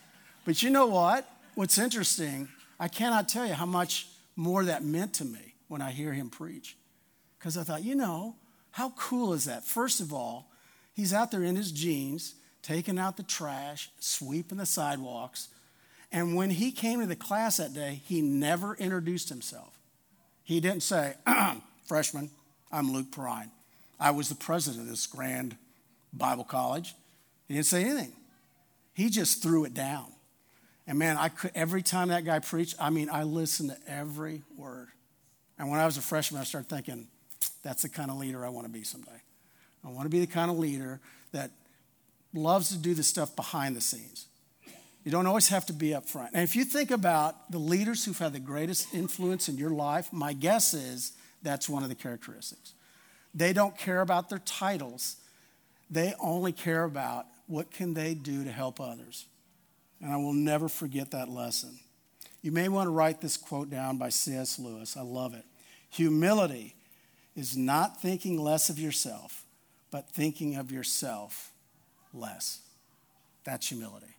But 0.45 0.63
you 0.63 0.69
know 0.69 0.87
what? 0.87 1.29
What's 1.55 1.77
interesting, 1.77 2.47
I 2.79 2.87
cannot 2.87 3.29
tell 3.29 3.45
you 3.45 3.53
how 3.53 3.65
much 3.65 4.07
more 4.35 4.65
that 4.65 4.83
meant 4.83 5.13
to 5.15 5.25
me 5.25 5.53
when 5.67 5.81
I 5.81 5.91
hear 5.91 6.11
him 6.11 6.29
preach. 6.29 6.75
Because 7.37 7.57
I 7.57 7.63
thought, 7.63 7.83
you 7.83 7.95
know, 7.95 8.35
how 8.71 8.89
cool 8.97 9.33
is 9.33 9.45
that? 9.45 9.63
First 9.63 10.01
of 10.01 10.11
all, 10.11 10.49
he's 10.93 11.13
out 11.13 11.31
there 11.31 11.43
in 11.43 11.55
his 11.55 11.71
jeans, 11.71 12.35
taking 12.63 12.97
out 12.97 13.17
the 13.17 13.23
trash, 13.23 13.91
sweeping 13.99 14.57
the 14.57 14.65
sidewalks. 14.65 15.49
And 16.11 16.35
when 16.35 16.49
he 16.49 16.71
came 16.71 17.01
to 17.01 17.05
the 17.05 17.15
class 17.15 17.57
that 17.57 17.73
day, 17.73 18.01
he 18.05 18.21
never 18.21 18.75
introduced 18.75 19.29
himself. 19.29 19.77
He 20.43 20.59
didn't 20.59 20.81
say, 20.81 21.15
uh-uh, 21.27 21.55
freshman, 21.85 22.31
I'm 22.71 22.91
Luke 22.91 23.11
Perrine. 23.11 23.51
I 23.99 24.11
was 24.11 24.29
the 24.29 24.35
president 24.35 24.83
of 24.83 24.89
this 24.89 25.05
grand 25.05 25.55
Bible 26.11 26.43
college. 26.43 26.95
He 27.47 27.53
didn't 27.53 27.67
say 27.67 27.83
anything. 27.83 28.13
He 28.93 29.09
just 29.09 29.43
threw 29.43 29.65
it 29.65 29.73
down. 29.73 30.07
And 30.85 30.99
man, 30.99 31.17
I 31.17 31.29
could, 31.29 31.51
every 31.55 31.81
time 31.81 32.09
that 32.09 32.25
guy 32.25 32.39
preached, 32.39 32.75
I 32.79 32.89
mean, 32.89 33.09
I 33.09 33.23
listened 33.23 33.69
to 33.69 33.77
every 33.91 34.43
word. 34.57 34.89
And 35.57 35.69
when 35.69 35.79
I 35.79 35.85
was 35.85 35.97
a 35.97 36.01
freshman, 36.01 36.41
I 36.41 36.43
started 36.43 36.69
thinking, 36.69 37.07
that's 37.61 37.83
the 37.83 37.89
kind 37.89 38.11
of 38.11 38.17
leader 38.17 38.45
I 38.45 38.49
want 38.49 38.67
to 38.67 38.73
be 38.73 38.83
someday. 38.83 39.21
I 39.85 39.89
want 39.89 40.05
to 40.05 40.09
be 40.09 40.19
the 40.19 40.27
kind 40.27 40.51
of 40.51 40.59
leader 40.59 40.99
that 41.31 41.51
loves 42.33 42.69
to 42.69 42.77
do 42.77 42.93
the 42.93 43.03
stuff 43.03 43.35
behind 43.35 43.75
the 43.75 43.81
scenes. 43.81 44.27
You 45.03 45.11
don't 45.11 45.27
always 45.27 45.49
have 45.49 45.65
to 45.65 45.73
be 45.73 45.93
up 45.93 46.07
front. 46.07 46.31
And 46.33 46.43
if 46.43 46.55
you 46.55 46.63
think 46.63 46.89
about 46.89 47.51
the 47.51 47.57
leaders 47.57 48.05
who've 48.05 48.17
had 48.17 48.33
the 48.33 48.39
greatest 48.39 48.93
influence 48.93 49.49
in 49.49 49.57
your 49.57 49.69
life, 49.69 50.13
my 50.13 50.33
guess 50.33 50.73
is 50.73 51.11
that's 51.41 51.67
one 51.67 51.83
of 51.83 51.89
the 51.89 51.95
characteristics. 51.95 52.73
They 53.33 53.51
don't 53.51 53.77
care 53.77 54.01
about 54.01 54.29
their 54.29 54.39
titles. 54.39 55.17
They 55.89 56.13
only 56.19 56.53
care 56.53 56.85
about 56.85 57.25
what 57.47 57.69
can 57.71 57.93
they 57.93 58.13
do 58.13 58.43
to 58.45 58.51
help 58.51 58.79
others. 58.79 59.25
And 60.01 60.11
I 60.11 60.17
will 60.17 60.33
never 60.33 60.69
forget 60.69 61.11
that 61.11 61.29
lesson. 61.29 61.79
You 62.41 62.51
may 62.51 62.69
want 62.69 62.87
to 62.87 62.91
write 62.91 63.21
this 63.21 63.37
quote 63.37 63.69
down 63.69 63.97
by 63.97 64.09
C.S. 64.09 64.59
Lewis. 64.59 64.95
I 64.95 65.01
love 65.01 65.33
it. 65.33 65.45
Humility 65.89 66.75
is 67.35 67.57
not 67.57 68.01
thinking 68.01 68.37
less 68.37 68.69
of 68.69 68.79
yourself, 68.79 69.43
but 69.91 70.09
thinking 70.09 70.55
of 70.55 70.71
yourself 70.71 71.52
less. 72.13 72.59
That's 73.43 73.67
humility. 73.67 74.15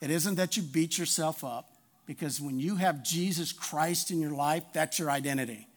It 0.00 0.10
isn't 0.10 0.36
that 0.36 0.56
you 0.56 0.62
beat 0.62 0.96
yourself 0.96 1.44
up, 1.44 1.68
because 2.06 2.40
when 2.40 2.58
you 2.58 2.76
have 2.76 3.04
Jesus 3.04 3.52
Christ 3.52 4.10
in 4.10 4.20
your 4.20 4.32
life, 4.32 4.64
that's 4.72 4.98
your 4.98 5.10
identity. 5.10 5.68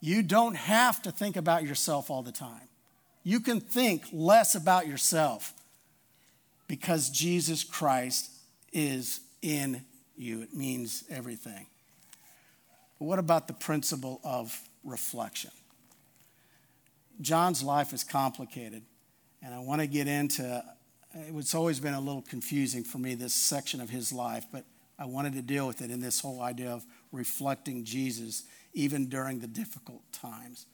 You 0.00 0.22
don't 0.22 0.56
have 0.56 1.00
to 1.02 1.10
think 1.10 1.36
about 1.36 1.64
yourself 1.64 2.10
all 2.10 2.22
the 2.22 2.32
time. 2.32 2.68
You 3.22 3.40
can 3.40 3.60
think 3.60 4.04
less 4.12 4.54
about 4.54 4.86
yourself 4.86 5.54
because 6.68 7.08
Jesus 7.08 7.64
Christ 7.64 8.30
is 8.72 9.20
in 9.40 9.82
you. 10.16 10.42
It 10.42 10.54
means 10.54 11.04
everything. 11.08 11.66
But 12.98 13.06
what 13.06 13.18
about 13.18 13.46
the 13.46 13.54
principle 13.54 14.20
of 14.22 14.60
reflection? 14.84 15.50
John's 17.20 17.62
life 17.62 17.92
is 17.92 18.04
complicated, 18.04 18.82
and 19.46 19.54
I 19.54 19.60
want 19.60 19.80
to 19.80 19.86
get 19.86 20.08
into 20.08 20.42
it, 20.56 20.64
it's 21.36 21.54
always 21.54 21.78
been 21.78 21.94
a 21.94 22.00
little 22.00 22.22
confusing 22.22 22.82
for 22.82 22.98
me, 22.98 23.14
this 23.14 23.32
section 23.32 23.80
of 23.80 23.88
his 23.88 24.12
life, 24.12 24.44
but 24.50 24.64
I 24.98 25.04
wanted 25.04 25.34
to 25.34 25.42
deal 25.42 25.68
with 25.68 25.82
it 25.82 25.90
in 25.90 26.00
this 26.00 26.18
whole 26.20 26.42
idea 26.42 26.72
of 26.72 26.84
reflecting 27.12 27.84
Jesus 27.84 28.42
even 28.74 29.08
during 29.08 29.38
the 29.38 29.46
difficult 29.46 30.02
times. 30.12 30.66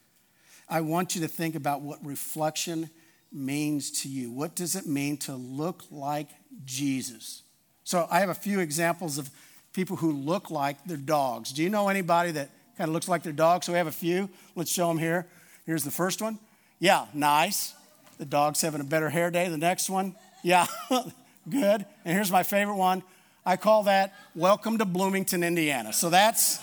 I 0.71 0.81
want 0.81 1.14
you 1.14 1.21
to 1.21 1.29
think 1.29 1.55
about 1.55 1.83
what 1.83 2.02
reflection 2.02 2.88
means 3.31 3.91
to 4.02 4.09
you. 4.09 4.31
What 4.33 4.55
does 4.55 4.75
it 4.75 4.87
mean 4.87 5.19
to 5.19 5.35
look 5.35 5.85
like 5.91 6.29
Jesus? 6.64 7.43
So 7.85 8.09
I 8.11 8.21
have 8.21 8.31
a 8.31 8.35
few 8.35 8.61
examples 8.61 9.19
of 9.19 9.29
people 9.75 9.97
who 9.97 10.12
look 10.12 10.50
like 10.50 10.83
their 10.87 10.97
dogs. 10.97 11.52
Do 11.52 11.62
you 11.62 11.69
know 11.69 11.91
anybody 11.91 12.31
that 12.31 12.49
kind 12.79 12.88
of 12.88 12.95
looks 12.95 13.09
like 13.09 13.23
their 13.23 13.35
dog? 13.35 13.64
So 13.64 13.73
we 13.73 13.79
have 13.79 13.87
a 13.87 13.93
few. 13.93 14.31
Let's 14.57 14.73
show 14.73 14.88
them 14.88 14.97
here. 14.97 15.26
Here's 15.67 15.85
the 15.85 15.91
first 15.91 16.23
one. 16.23 16.38
Yeah, 16.79 17.05
nice. 17.12 17.75
The 18.23 18.26
dog's 18.26 18.61
having 18.61 18.81
a 18.81 18.85
better 18.85 19.11
hair 19.11 19.33
day. 19.33 19.49
The 19.49 19.59
next 19.59 19.91
one. 19.91 20.14
Yeah, 20.45 20.69
good. 21.50 21.85
And 22.05 22.14
here's 22.14 22.31
my 22.31 22.45
favorite 22.45 22.76
one. 22.76 23.02
I 23.45 23.57
call 23.57 23.83
that 23.83 24.14
Welcome 24.37 24.79
to 24.79 24.85
Bloomington, 24.85 25.43
Indiana. 25.43 25.93
So 25.93 26.09
that's. 26.09 26.61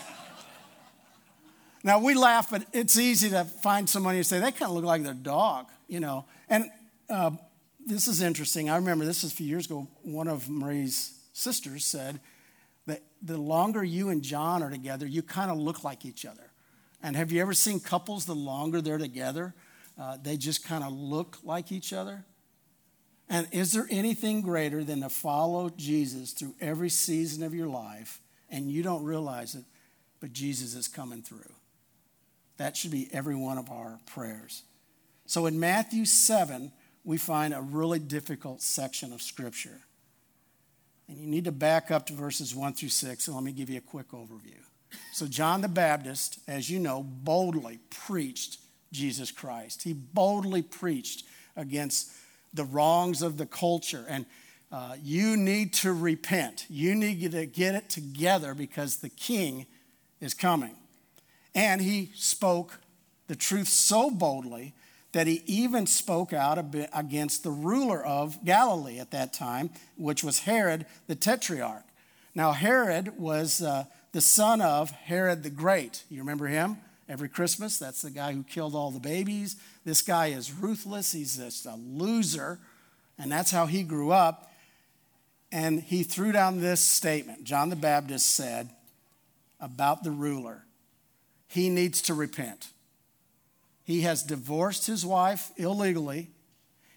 Now 1.84 2.00
we 2.00 2.14
laugh, 2.14 2.50
but 2.50 2.66
it's 2.72 2.98
easy 2.98 3.30
to 3.32 3.44
find 3.44 3.90
somebody 3.90 4.20
and 4.20 4.26
say, 4.26 4.40
they 4.40 4.52
kind 4.52 4.70
of 4.70 4.72
look 4.72 4.86
like 4.86 5.04
their 5.04 5.14
dog, 5.14 5.66
you 5.90 6.00
know. 6.00 6.24
And 6.48 6.72
uh, 7.10 7.32
this 7.86 8.08
is 8.08 8.22
interesting. 8.22 8.70
I 8.70 8.78
remember 8.78 9.04
this 9.04 9.26
is 9.26 9.34
a 9.34 9.36
few 9.36 9.46
years 9.46 9.66
ago. 9.66 9.86
One 10.04 10.30
of 10.30 10.50
Marie's 10.50 11.14
sisters 11.34 11.84
said 11.84 12.22
that 12.86 13.02
the 13.22 13.38
longer 13.38 13.84
you 13.84 14.08
and 14.08 14.22
John 14.22 14.64
are 14.64 14.70
together, 14.70 15.06
you 15.06 15.24
kind 15.24 15.52
of 15.52 15.58
look 15.58 15.84
like 15.84 16.06
each 16.06 16.26
other. 16.26 16.52
And 17.04 17.18
have 17.18 17.34
you 17.34 17.42
ever 17.42 17.54
seen 17.54 17.82
couples, 17.82 18.24
the 18.24 18.34
longer 18.34 18.80
they're 18.80 18.98
together, 18.98 19.54
uh, 20.00 20.18
they 20.22 20.38
just 20.38 20.64
kind 20.64 20.84
of 20.84 20.94
look 20.94 21.38
like 21.44 21.72
each 21.72 21.92
other? 21.92 22.24
And 23.30 23.48
is 23.52 23.74
there 23.74 23.88
anything 23.92 24.42
greater 24.42 24.84
than 24.84 25.02
to 25.02 25.10
follow 25.10 25.70
Jesus 25.70 26.32
through 26.32 26.56
every 26.60 26.90
season 26.90 27.44
of 27.44 27.54
your 27.54 27.68
life 27.68 28.22
and 28.50 28.72
you 28.72 28.82
don't 28.82 29.04
realize 29.04 29.54
it, 29.54 29.66
but 30.20 30.34
Jesus 30.34 30.74
is 30.74 30.88
coming 30.88 31.22
through? 31.22 31.54
That 32.58 32.76
should 32.76 32.92
be 32.92 33.10
every 33.14 33.36
one 33.36 33.58
of 33.58 33.70
our 33.70 34.00
prayers. 34.06 34.64
So 35.26 35.46
in 35.46 35.60
Matthew 35.60 36.06
7, 36.06 36.72
we 37.04 37.18
find 37.18 37.54
a 37.54 37.62
really 37.62 38.00
difficult 38.00 38.62
section 38.62 39.14
of 39.14 39.22
Scripture. 39.22 39.82
And 41.08 41.18
you 41.18 41.28
need 41.28 41.46
to 41.46 41.52
back 41.52 41.92
up 41.92 42.08
to 42.08 42.14
verses 42.14 42.56
1 42.56 42.74
through 42.74 42.90
6, 42.90 43.28
and 43.28 43.36
let 43.36 43.44
me 43.44 43.52
give 43.52 43.70
you 43.70 43.78
a 43.78 43.82
quick 43.82 44.10
overview. 44.10 44.58
So, 45.14 45.28
John 45.28 45.62
the 45.62 45.68
Baptist, 45.68 46.40
as 46.48 46.70
you 46.70 46.80
know, 46.80 47.04
boldly 47.04 47.80
preached 47.90 48.58
Jesus 48.92 49.32
Christ. 49.32 49.84
He 49.84 49.94
boldly 49.94 50.62
preached 50.62 51.24
against 51.56 52.12
the 52.54 52.64
wrongs 52.64 53.22
of 53.22 53.38
the 53.38 53.46
culture. 53.46 54.06
And 54.08 54.26
uh, 54.72 54.96
you 55.02 55.36
need 55.36 55.74
to 55.74 55.94
repent. 55.94 56.66
You 56.70 56.96
need 56.96 57.32
to 57.32 57.46
get 57.46 57.76
it 57.76 57.90
together 57.90 58.54
because 58.54 58.98
the 58.98 59.10
king 59.10 59.66
is 60.20 60.34
coming. 60.34 60.76
And 61.56 61.82
he 61.82 62.12
spoke 62.16 62.80
the 63.28 63.36
truth 63.36 63.68
so 63.68 64.10
boldly 64.10 64.74
that 65.12 65.26
he 65.26 65.42
even 65.48 65.88
spoke 65.88 66.34
out 66.34 66.64
against 66.94 67.44
the 67.44 67.50
ruler 67.50 68.04
of 68.04 68.44
Galilee 68.46 69.00
at 69.00 69.12
that 69.12 69.34
time, 69.34 69.72
which 69.98 70.24
was 70.24 70.40
Herod 70.40 70.86
the 71.08 71.16
Tetrarch. 71.16 71.84
Now, 72.36 72.52
Herod 72.52 73.18
was 73.18 73.62
uh, 73.62 73.86
the 74.12 74.22
son 74.22 74.62
of 74.62 74.92
Herod 74.92 75.42
the 75.42 75.50
Great. 75.50 76.04
You 76.10 76.20
remember 76.20 76.46
him? 76.46 76.78
Every 77.10 77.28
Christmas, 77.28 77.80
that's 77.80 78.04
the 78.04 78.12
guy 78.12 78.34
who 78.34 78.44
killed 78.44 78.76
all 78.76 78.92
the 78.92 79.00
babies. 79.00 79.56
This 79.84 80.02
guy 80.02 80.28
is 80.28 80.54
ruthless. 80.54 81.12
He's 81.12 81.38
just 81.38 81.66
a 81.66 81.76
loser. 81.76 82.60
And 83.18 83.32
that's 83.32 83.50
how 83.50 83.66
he 83.66 83.82
grew 83.82 84.12
up. 84.12 84.52
And 85.52 85.82
he 85.82 86.04
threw 86.04 86.32
down 86.32 86.62
this 86.62 86.82
statement 86.82 87.44
John 87.44 87.70
the 87.70 87.76
Baptist 87.76 88.36
said 88.36 88.70
about 89.60 90.04
the 90.04 90.12
ruler 90.12 90.66
he 91.50 91.70
needs 91.70 92.04
to 92.04 92.14
repent. 92.14 92.70
He 93.84 94.02
has 94.02 94.22
divorced 94.22 94.86
his 94.86 95.04
wife 95.04 95.52
illegally. 95.58 96.30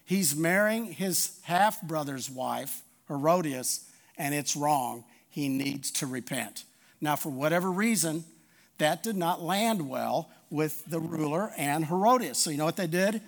He's 0.05 0.35
marrying 0.35 0.93
his 0.93 1.39
half 1.41 1.81
brother's 1.81 2.29
wife, 2.29 2.83
Herodias, 3.07 3.89
and 4.15 4.35
it's 4.35 4.55
wrong. 4.55 5.05
He 5.27 5.49
needs 5.49 5.89
to 5.93 6.05
repent. 6.05 6.65
Now, 7.01 7.15
for 7.15 7.29
whatever 7.29 7.71
reason, 7.71 8.25
that 8.77 9.03
did 9.03 9.15
not 9.15 9.41
land 9.41 9.87
well 9.87 10.29
with 10.49 10.83
the 10.85 10.99
ruler 10.99 11.51
and 11.57 11.85
Herodias. 11.85 12.37
So, 12.37 12.49
you 12.49 12.57
know 12.57 12.65
what 12.65 12.75
they 12.75 12.87
did? 12.87 13.21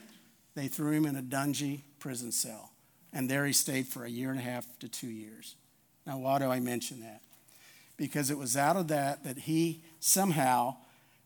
They 0.55 0.67
threw 0.67 0.91
him 0.91 1.05
in 1.05 1.15
a 1.15 1.21
dungy 1.21 1.81
prison 1.99 2.31
cell. 2.31 2.71
And 3.13 3.29
there 3.29 3.45
he 3.45 3.53
stayed 3.53 3.87
for 3.87 4.03
a 4.03 4.09
year 4.09 4.29
and 4.29 4.39
a 4.39 4.43
half 4.43 4.67
to 4.79 4.89
two 4.89 5.07
years. 5.07 5.55
Now, 6.05 6.17
why 6.17 6.39
do 6.39 6.45
I 6.45 6.59
mention 6.59 7.01
that? 7.01 7.21
Because 7.97 8.29
it 8.29 8.37
was 8.37 8.57
out 8.57 8.75
of 8.75 8.89
that 8.89 9.23
that 9.23 9.39
he 9.39 9.83
somehow 9.99 10.75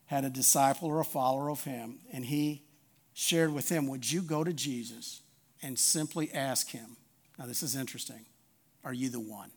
had 0.06 0.24
a 0.24 0.30
disciple 0.30 0.90
or 0.90 1.00
a 1.00 1.06
follower 1.06 1.50
of 1.50 1.64
him, 1.64 2.00
and 2.12 2.26
he 2.26 2.64
shared 3.14 3.54
with 3.54 3.70
him, 3.70 3.88
Would 3.88 4.12
you 4.12 4.22
go 4.22 4.44
to 4.44 4.54
Jesus 4.54 5.22
and 5.62 5.78
simply 5.78 6.32
ask 6.32 6.70
him? 6.70 6.98
Now, 7.38 7.46
this 7.46 7.64
is 7.64 7.76
interesting. 7.76 8.26
Are 8.84 8.94
you 8.94 9.10
the 9.10 9.20
one? 9.20 9.52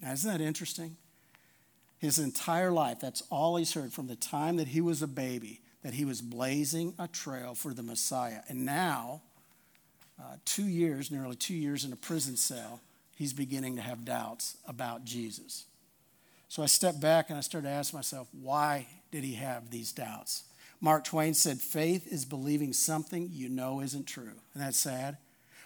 Now, 0.00 0.12
isn't 0.12 0.30
that 0.30 0.40
interesting? 0.40 0.96
His 2.02 2.18
entire 2.18 2.72
life, 2.72 2.98
that's 3.00 3.22
all 3.30 3.54
he's 3.56 3.74
heard 3.74 3.92
from 3.92 4.08
the 4.08 4.16
time 4.16 4.56
that 4.56 4.66
he 4.66 4.80
was 4.80 5.02
a 5.02 5.06
baby, 5.06 5.60
that 5.84 5.94
he 5.94 6.04
was 6.04 6.20
blazing 6.20 6.94
a 6.98 7.06
trail 7.06 7.54
for 7.54 7.72
the 7.72 7.82
Messiah. 7.84 8.40
And 8.48 8.66
now, 8.66 9.22
uh, 10.20 10.34
two 10.44 10.66
years, 10.66 11.12
nearly 11.12 11.36
two 11.36 11.54
years 11.54 11.84
in 11.84 11.92
a 11.92 11.96
prison 11.96 12.36
cell, 12.36 12.80
he's 13.14 13.32
beginning 13.32 13.76
to 13.76 13.82
have 13.82 14.04
doubts 14.04 14.56
about 14.66 15.04
Jesus. 15.04 15.66
So 16.48 16.64
I 16.64 16.66
stepped 16.66 17.00
back 17.00 17.30
and 17.30 17.38
I 17.38 17.40
started 17.40 17.68
to 17.68 17.72
ask 17.72 17.94
myself, 17.94 18.26
why 18.32 18.88
did 19.12 19.22
he 19.22 19.34
have 19.34 19.70
these 19.70 19.92
doubts? 19.92 20.42
Mark 20.80 21.04
Twain 21.04 21.34
said, 21.34 21.60
faith 21.60 22.12
is 22.12 22.24
believing 22.24 22.72
something 22.72 23.28
you 23.30 23.48
know 23.48 23.80
isn't 23.80 24.08
true. 24.08 24.32
And 24.54 24.62
that's 24.64 24.76
sad. 24.76 25.18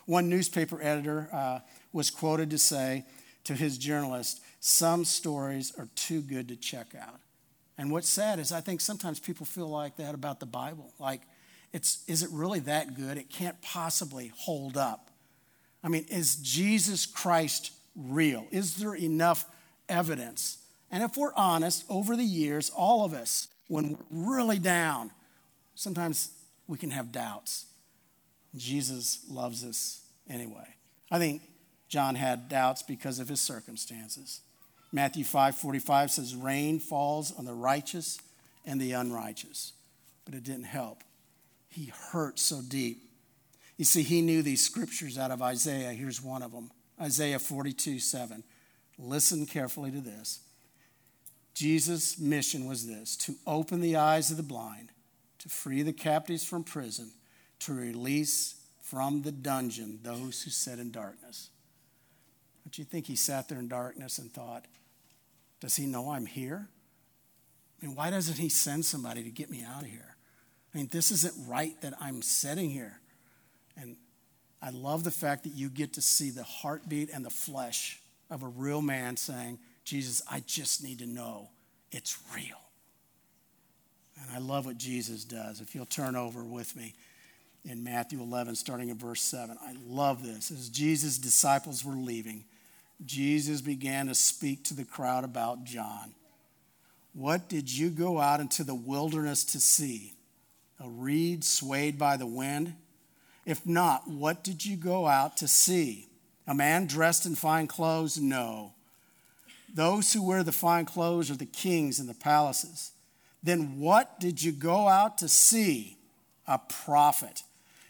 One 0.04 0.28
newspaper 0.28 0.82
editor 0.82 1.30
uh, 1.32 1.60
was 1.94 2.10
quoted 2.10 2.50
to 2.50 2.58
say 2.58 3.06
to 3.44 3.54
his 3.54 3.78
journalist, 3.78 4.42
some 4.60 5.04
stories 5.04 5.72
are 5.78 5.88
too 5.94 6.20
good 6.20 6.48
to 6.48 6.56
check 6.56 6.94
out. 6.98 7.20
And 7.78 7.90
what's 7.90 8.08
sad 8.08 8.38
is 8.38 8.52
I 8.52 8.60
think 8.60 8.80
sometimes 8.80 9.20
people 9.20 9.46
feel 9.46 9.68
like 9.68 9.96
that 9.96 10.14
about 10.14 10.40
the 10.40 10.46
Bible. 10.46 10.92
Like, 10.98 11.22
it's, 11.72 12.02
is 12.08 12.22
it 12.22 12.30
really 12.32 12.60
that 12.60 12.94
good? 12.94 13.18
It 13.18 13.28
can't 13.28 13.60
possibly 13.60 14.32
hold 14.36 14.76
up. 14.76 15.10
I 15.84 15.88
mean, 15.88 16.06
is 16.08 16.36
Jesus 16.36 17.06
Christ 17.06 17.72
real? 17.94 18.46
Is 18.50 18.76
there 18.76 18.94
enough 18.94 19.44
evidence 19.88 20.58
and 20.90 21.02
if 21.02 21.16
we're 21.16 21.34
honest, 21.34 21.84
over 21.88 22.16
the 22.16 22.24
years, 22.24 22.70
all 22.70 23.04
of 23.04 23.12
us, 23.12 23.48
when 23.68 23.98
we're 24.10 24.34
really 24.34 24.58
down, 24.58 25.10
sometimes 25.74 26.30
we 26.66 26.78
can 26.78 26.90
have 26.90 27.12
doubts. 27.12 27.66
Jesus 28.54 29.20
loves 29.28 29.64
us 29.64 30.00
anyway. 30.28 30.74
I 31.10 31.18
think 31.18 31.42
John 31.88 32.14
had 32.14 32.48
doubts 32.48 32.82
because 32.82 33.18
of 33.18 33.28
his 33.28 33.40
circumstances. 33.40 34.40
Matthew 34.96 35.24
5:45 35.24 36.10
says 36.10 36.34
rain 36.34 36.80
falls 36.80 37.30
on 37.30 37.44
the 37.44 37.52
righteous 37.52 38.18
and 38.64 38.80
the 38.80 38.92
unrighteous. 38.92 39.74
But 40.24 40.32
it 40.32 40.42
didn't 40.42 40.64
help. 40.64 41.04
He 41.68 41.92
hurt 42.10 42.38
so 42.38 42.62
deep. 42.62 43.10
You 43.76 43.84
see, 43.84 44.02
he 44.02 44.22
knew 44.22 44.40
these 44.40 44.64
scriptures 44.64 45.18
out 45.18 45.30
of 45.30 45.42
Isaiah. 45.42 45.92
Here's 45.92 46.22
one 46.22 46.42
of 46.42 46.50
them. 46.50 46.70
Isaiah 46.98 47.38
42, 47.38 47.98
7. 47.98 48.42
Listen 48.98 49.44
carefully 49.44 49.90
to 49.90 50.00
this. 50.00 50.40
Jesus' 51.52 52.18
mission 52.18 52.64
was 52.64 52.86
this 52.86 53.16
to 53.18 53.34
open 53.46 53.82
the 53.82 53.96
eyes 53.96 54.30
of 54.30 54.38
the 54.38 54.42
blind, 54.42 54.92
to 55.40 55.50
free 55.50 55.82
the 55.82 55.92
captives 55.92 56.42
from 56.42 56.64
prison, 56.64 57.10
to 57.58 57.74
release 57.74 58.54
from 58.80 59.20
the 59.20 59.32
dungeon 59.32 59.98
those 60.02 60.42
who 60.42 60.50
sit 60.50 60.78
in 60.78 60.90
darkness. 60.90 61.50
Don't 62.64 62.78
you 62.78 62.84
think 62.86 63.04
he 63.04 63.14
sat 63.14 63.50
there 63.50 63.58
in 63.58 63.68
darkness 63.68 64.16
and 64.16 64.32
thought, 64.32 64.64
Does 65.60 65.76
he 65.76 65.86
know 65.86 66.10
I'm 66.10 66.26
here? 66.26 66.68
I 67.82 67.86
mean, 67.86 67.94
why 67.96 68.10
doesn't 68.10 68.38
he 68.38 68.48
send 68.48 68.84
somebody 68.84 69.22
to 69.22 69.30
get 69.30 69.50
me 69.50 69.64
out 69.66 69.82
of 69.82 69.88
here? 69.88 70.16
I 70.74 70.78
mean, 70.78 70.88
this 70.90 71.10
isn't 71.10 71.34
right 71.48 71.80
that 71.82 71.94
I'm 72.00 72.22
sitting 72.22 72.70
here. 72.70 73.00
And 73.76 73.96
I 74.62 74.70
love 74.70 75.04
the 75.04 75.10
fact 75.10 75.44
that 75.44 75.52
you 75.52 75.68
get 75.68 75.94
to 75.94 76.02
see 76.02 76.30
the 76.30 76.42
heartbeat 76.42 77.10
and 77.12 77.24
the 77.24 77.30
flesh 77.30 78.00
of 78.30 78.42
a 78.42 78.48
real 78.48 78.82
man 78.82 79.16
saying, 79.16 79.58
Jesus, 79.84 80.22
I 80.30 80.40
just 80.40 80.82
need 80.82 80.98
to 80.98 81.06
know 81.06 81.50
it's 81.92 82.18
real. 82.34 82.60
And 84.20 84.34
I 84.34 84.38
love 84.38 84.66
what 84.66 84.78
Jesus 84.78 85.24
does. 85.24 85.60
If 85.60 85.74
you'll 85.74 85.86
turn 85.86 86.16
over 86.16 86.42
with 86.42 86.74
me 86.74 86.94
in 87.64 87.84
Matthew 87.84 88.20
11, 88.20 88.56
starting 88.56 88.88
in 88.88 88.98
verse 88.98 89.20
7, 89.20 89.56
I 89.62 89.74
love 89.86 90.22
this. 90.22 90.50
As 90.50 90.68
Jesus' 90.68 91.18
disciples 91.18 91.84
were 91.84 91.94
leaving, 91.94 92.44
Jesus 93.04 93.60
began 93.60 94.06
to 94.06 94.14
speak 94.14 94.64
to 94.64 94.74
the 94.74 94.84
crowd 94.84 95.24
about 95.24 95.64
John. 95.64 96.14
What 97.12 97.48
did 97.48 97.70
you 97.70 97.90
go 97.90 98.20
out 98.20 98.40
into 98.40 98.64
the 98.64 98.74
wilderness 98.74 99.44
to 99.44 99.60
see? 99.60 100.14
A 100.80 100.88
reed 100.88 101.44
swayed 101.44 101.98
by 101.98 102.16
the 102.16 102.26
wind? 102.26 102.74
If 103.44 103.64
not, 103.64 104.08
what 104.08 104.42
did 104.42 104.64
you 104.64 104.76
go 104.76 105.06
out 105.06 105.36
to 105.38 105.48
see? 105.48 106.08
A 106.46 106.54
man 106.54 106.86
dressed 106.86 107.26
in 107.26 107.34
fine 107.34 107.66
clothes? 107.66 108.18
No. 108.18 108.72
Those 109.72 110.12
who 110.12 110.22
wear 110.22 110.42
the 110.42 110.52
fine 110.52 110.84
clothes 110.84 111.30
are 111.30 111.36
the 111.36 111.46
kings 111.46 112.00
in 112.00 112.06
the 112.06 112.14
palaces. 112.14 112.92
Then 113.42 113.78
what 113.78 114.18
did 114.18 114.42
you 114.42 114.52
go 114.52 114.88
out 114.88 115.18
to 115.18 115.28
see? 115.28 115.98
A 116.46 116.58
prophet. 116.58 117.42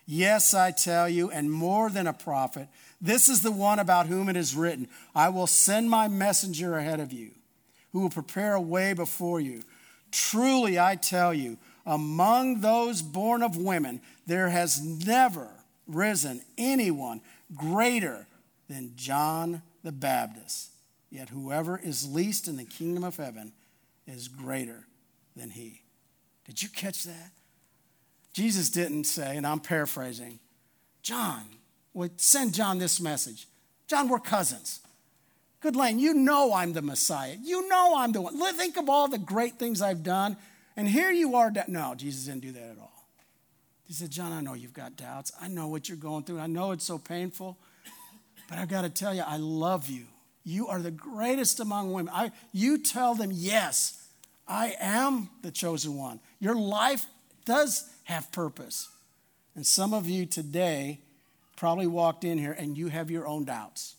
Yes, 0.06 0.54
I 0.54 0.70
tell 0.70 1.08
you, 1.08 1.30
and 1.30 1.50
more 1.50 1.90
than 1.90 2.06
a 2.06 2.12
prophet. 2.12 2.68
This 3.00 3.28
is 3.28 3.42
the 3.42 3.52
one 3.52 3.78
about 3.78 4.06
whom 4.06 4.28
it 4.28 4.36
is 4.36 4.56
written 4.56 4.88
I 5.14 5.28
will 5.28 5.46
send 5.46 5.90
my 5.90 6.08
messenger 6.08 6.76
ahead 6.76 7.00
of 7.00 7.12
you, 7.12 7.32
who 7.92 8.00
will 8.00 8.10
prepare 8.10 8.54
a 8.54 8.60
way 8.60 8.92
before 8.92 9.40
you. 9.40 9.62
Truly, 10.10 10.78
I 10.78 10.96
tell 10.96 11.34
you, 11.34 11.58
among 11.84 12.60
those 12.60 13.02
born 13.02 13.42
of 13.42 13.56
women, 13.56 14.00
there 14.26 14.48
has 14.48 14.82
never 14.82 15.48
risen 15.86 16.42
anyone 16.58 17.20
greater 17.54 18.26
than 18.68 18.92
John 18.96 19.62
the 19.82 19.92
Baptist. 19.92 20.70
Yet 21.10 21.28
whoever 21.28 21.78
is 21.78 22.12
least 22.12 22.48
in 22.48 22.56
the 22.56 22.64
kingdom 22.64 23.04
of 23.04 23.16
heaven 23.16 23.52
is 24.06 24.28
greater 24.28 24.86
than 25.36 25.50
he. 25.50 25.82
Did 26.44 26.62
you 26.62 26.68
catch 26.68 27.04
that? 27.04 27.30
Jesus 28.32 28.68
didn't 28.68 29.04
say, 29.04 29.36
and 29.36 29.46
I'm 29.46 29.60
paraphrasing, 29.60 30.40
John, 31.02 31.44
would 31.96 32.20
send 32.20 32.52
John 32.52 32.78
this 32.78 33.00
message. 33.00 33.48
John, 33.88 34.10
we're 34.10 34.18
cousins. 34.18 34.80
Good 35.60 35.74
Lane, 35.74 35.98
you 35.98 36.12
know 36.12 36.52
I'm 36.52 36.74
the 36.74 36.82
Messiah. 36.82 37.36
You 37.42 37.66
know 37.68 37.94
I'm 37.96 38.12
the 38.12 38.20
one. 38.20 38.36
Think 38.54 38.76
of 38.76 38.90
all 38.90 39.08
the 39.08 39.16
great 39.16 39.58
things 39.58 39.80
I've 39.80 40.02
done. 40.02 40.36
And 40.76 40.86
here 40.86 41.10
you 41.10 41.36
are. 41.36 41.50
No, 41.66 41.94
Jesus 41.96 42.26
didn't 42.26 42.42
do 42.42 42.52
that 42.52 42.72
at 42.72 42.78
all. 42.78 42.92
He 43.86 43.94
said, 43.94 44.10
John, 44.10 44.30
I 44.32 44.42
know 44.42 44.52
you've 44.52 44.74
got 44.74 44.96
doubts. 44.96 45.32
I 45.40 45.48
know 45.48 45.68
what 45.68 45.88
you're 45.88 45.96
going 45.96 46.24
through. 46.24 46.38
I 46.38 46.46
know 46.46 46.72
it's 46.72 46.84
so 46.84 46.98
painful. 46.98 47.56
But 48.50 48.58
I've 48.58 48.68
got 48.68 48.82
to 48.82 48.90
tell 48.90 49.14
you, 49.14 49.22
I 49.26 49.38
love 49.38 49.88
you. 49.88 50.04
You 50.44 50.68
are 50.68 50.80
the 50.80 50.90
greatest 50.90 51.60
among 51.60 51.94
women. 51.94 52.12
I, 52.14 52.30
you 52.52 52.76
tell 52.76 53.14
them, 53.14 53.30
yes, 53.32 54.06
I 54.46 54.74
am 54.78 55.30
the 55.40 55.50
chosen 55.50 55.96
one. 55.96 56.20
Your 56.40 56.56
life 56.56 57.06
does 57.46 57.88
have 58.04 58.30
purpose. 58.32 58.90
And 59.54 59.64
some 59.64 59.94
of 59.94 60.06
you 60.06 60.26
today 60.26 61.00
probably 61.56 61.86
walked 61.86 62.24
in 62.24 62.38
here 62.38 62.52
and 62.52 62.76
you 62.76 62.88
have 62.88 63.10
your 63.10 63.26
own 63.26 63.44
doubts. 63.44 63.96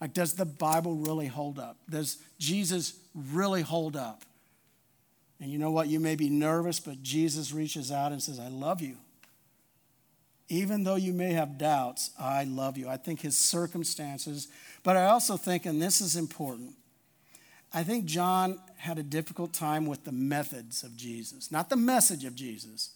Like, 0.00 0.14
does 0.14 0.34
the 0.34 0.44
Bible 0.44 0.94
really 0.94 1.26
hold 1.26 1.58
up? 1.58 1.76
Does 1.90 2.18
Jesus 2.38 2.94
really 3.14 3.62
hold 3.62 3.96
up? 3.96 4.24
And 5.40 5.50
you 5.50 5.58
know 5.58 5.70
what? 5.70 5.88
You 5.88 6.00
may 6.00 6.16
be 6.16 6.30
nervous, 6.30 6.80
but 6.80 7.02
Jesus 7.02 7.52
reaches 7.52 7.90
out 7.90 8.12
and 8.12 8.22
says, 8.22 8.38
I 8.38 8.48
love 8.48 8.80
you. 8.80 8.96
Even 10.48 10.84
though 10.84 10.96
you 10.96 11.12
may 11.12 11.32
have 11.32 11.58
doubts, 11.58 12.10
I 12.18 12.44
love 12.44 12.78
you. 12.78 12.88
I 12.88 12.96
think 12.96 13.20
his 13.20 13.36
circumstances, 13.36 14.48
but 14.82 14.96
I 14.96 15.06
also 15.06 15.36
think, 15.36 15.66
and 15.66 15.82
this 15.82 16.00
is 16.00 16.16
important, 16.16 16.74
I 17.72 17.82
think 17.82 18.06
John 18.06 18.58
had 18.76 18.98
a 18.98 19.02
difficult 19.02 19.52
time 19.52 19.84
with 19.84 20.04
the 20.04 20.12
methods 20.12 20.82
of 20.82 20.96
Jesus, 20.96 21.52
not 21.52 21.68
the 21.68 21.76
message 21.76 22.24
of 22.24 22.34
Jesus. 22.34 22.90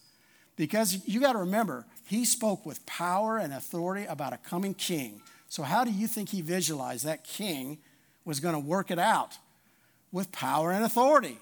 Because 0.55 1.07
you 1.07 1.19
got 1.19 1.33
to 1.33 1.39
remember, 1.39 1.85
he 2.05 2.25
spoke 2.25 2.65
with 2.65 2.85
power 2.85 3.37
and 3.37 3.53
authority 3.53 4.05
about 4.05 4.33
a 4.33 4.37
coming 4.37 4.73
king. 4.73 5.21
So, 5.49 5.63
how 5.63 5.83
do 5.83 5.91
you 5.91 6.07
think 6.07 6.29
he 6.29 6.41
visualized 6.41 7.05
that 7.05 7.23
king 7.23 7.79
was 8.25 8.39
going 8.39 8.53
to 8.53 8.59
work 8.59 8.91
it 8.91 8.99
out? 8.99 9.37
With 10.11 10.31
power 10.31 10.71
and 10.71 10.85
authority. 10.85 11.39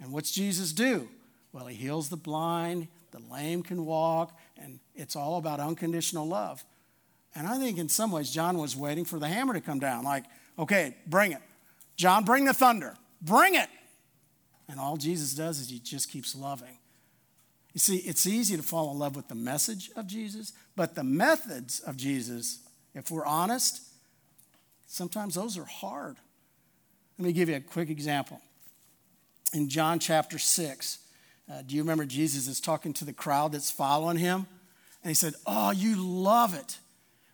And 0.00 0.12
what's 0.12 0.30
Jesus 0.30 0.72
do? 0.72 1.08
Well, 1.52 1.66
he 1.66 1.76
heals 1.76 2.08
the 2.08 2.16
blind, 2.16 2.88
the 3.10 3.20
lame 3.30 3.62
can 3.62 3.84
walk, 3.84 4.38
and 4.56 4.80
it's 4.94 5.16
all 5.16 5.38
about 5.38 5.60
unconditional 5.60 6.26
love. 6.26 6.64
And 7.34 7.46
I 7.46 7.58
think 7.58 7.78
in 7.78 7.88
some 7.88 8.10
ways, 8.10 8.30
John 8.30 8.58
was 8.58 8.76
waiting 8.76 9.04
for 9.04 9.18
the 9.18 9.28
hammer 9.28 9.54
to 9.54 9.60
come 9.60 9.80
down, 9.80 10.04
like, 10.04 10.24
okay, 10.58 10.96
bring 11.06 11.32
it. 11.32 11.40
John, 11.96 12.24
bring 12.24 12.44
the 12.44 12.54
thunder, 12.54 12.96
bring 13.20 13.54
it. 13.54 13.68
And 14.68 14.80
all 14.80 14.96
Jesus 14.96 15.34
does 15.34 15.60
is 15.60 15.68
he 15.68 15.78
just 15.78 16.10
keeps 16.10 16.34
loving. 16.34 16.78
You 17.72 17.80
see, 17.80 17.96
it's 17.98 18.26
easy 18.26 18.56
to 18.56 18.62
fall 18.62 18.90
in 18.92 18.98
love 18.98 19.16
with 19.16 19.28
the 19.28 19.34
message 19.34 19.90
of 19.96 20.06
Jesus, 20.06 20.52
but 20.76 20.94
the 20.94 21.04
methods 21.04 21.80
of 21.80 21.96
Jesus, 21.96 22.60
if 22.94 23.10
we're 23.10 23.24
honest, 23.24 23.80
sometimes 24.86 25.34
those 25.34 25.56
are 25.56 25.64
hard. 25.64 26.16
Let 27.18 27.26
me 27.26 27.32
give 27.32 27.48
you 27.48 27.56
a 27.56 27.60
quick 27.60 27.88
example 27.88 28.40
in 29.54 29.68
John 29.68 29.98
chapter 29.98 30.38
6. 30.38 30.98
Uh, 31.50 31.62
do 31.62 31.74
you 31.74 31.82
remember 31.82 32.04
Jesus 32.04 32.46
is 32.46 32.60
talking 32.60 32.92
to 32.94 33.04
the 33.04 33.12
crowd 33.12 33.52
that's 33.52 33.70
following 33.70 34.18
him? 34.18 34.46
And 35.02 35.10
he 35.10 35.14
said, 35.14 35.34
Oh, 35.46 35.70
you 35.70 35.96
love 35.96 36.54
it 36.54 36.78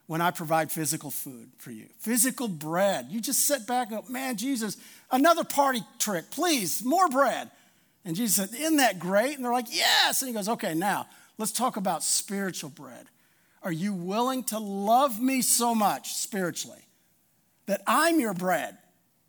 when 0.07 0.21
I 0.21 0.31
provide 0.31 0.73
physical 0.73 1.11
food 1.11 1.51
for 1.59 1.71
you, 1.71 1.87
physical 1.99 2.49
bread. 2.49 3.07
You 3.11 3.21
just 3.21 3.47
sit 3.47 3.67
back 3.67 3.93
up, 3.93 4.09
man, 4.09 4.37
Jesus, 4.37 4.77
another 5.11 5.45
party 5.45 5.83
trick, 5.99 6.31
please, 6.31 6.83
more 6.85 7.09
bread. 7.09 7.51
And 8.09 8.17
Jesus 8.17 8.37
said, 8.37 8.59
Isn't 8.59 8.79
that 8.79 8.99
great? 8.99 9.37
And 9.37 9.45
they're 9.45 9.53
like, 9.53 9.67
Yes. 9.71 10.23
And 10.23 10.31
he 10.31 10.35
goes, 10.35 10.49
Okay, 10.49 10.73
now 10.73 11.07
let's 11.37 11.53
talk 11.53 11.77
about 11.77 12.03
spiritual 12.03 12.71
bread. 12.71 13.07
Are 13.63 13.71
you 13.71 13.93
willing 13.93 14.45
to 14.45 14.59
love 14.59 15.21
me 15.21 15.43
so 15.43 15.75
much 15.75 16.15
spiritually 16.15 16.89
that 17.67 17.83
I'm 17.87 18.19
your 18.19 18.33
bread? 18.33 18.79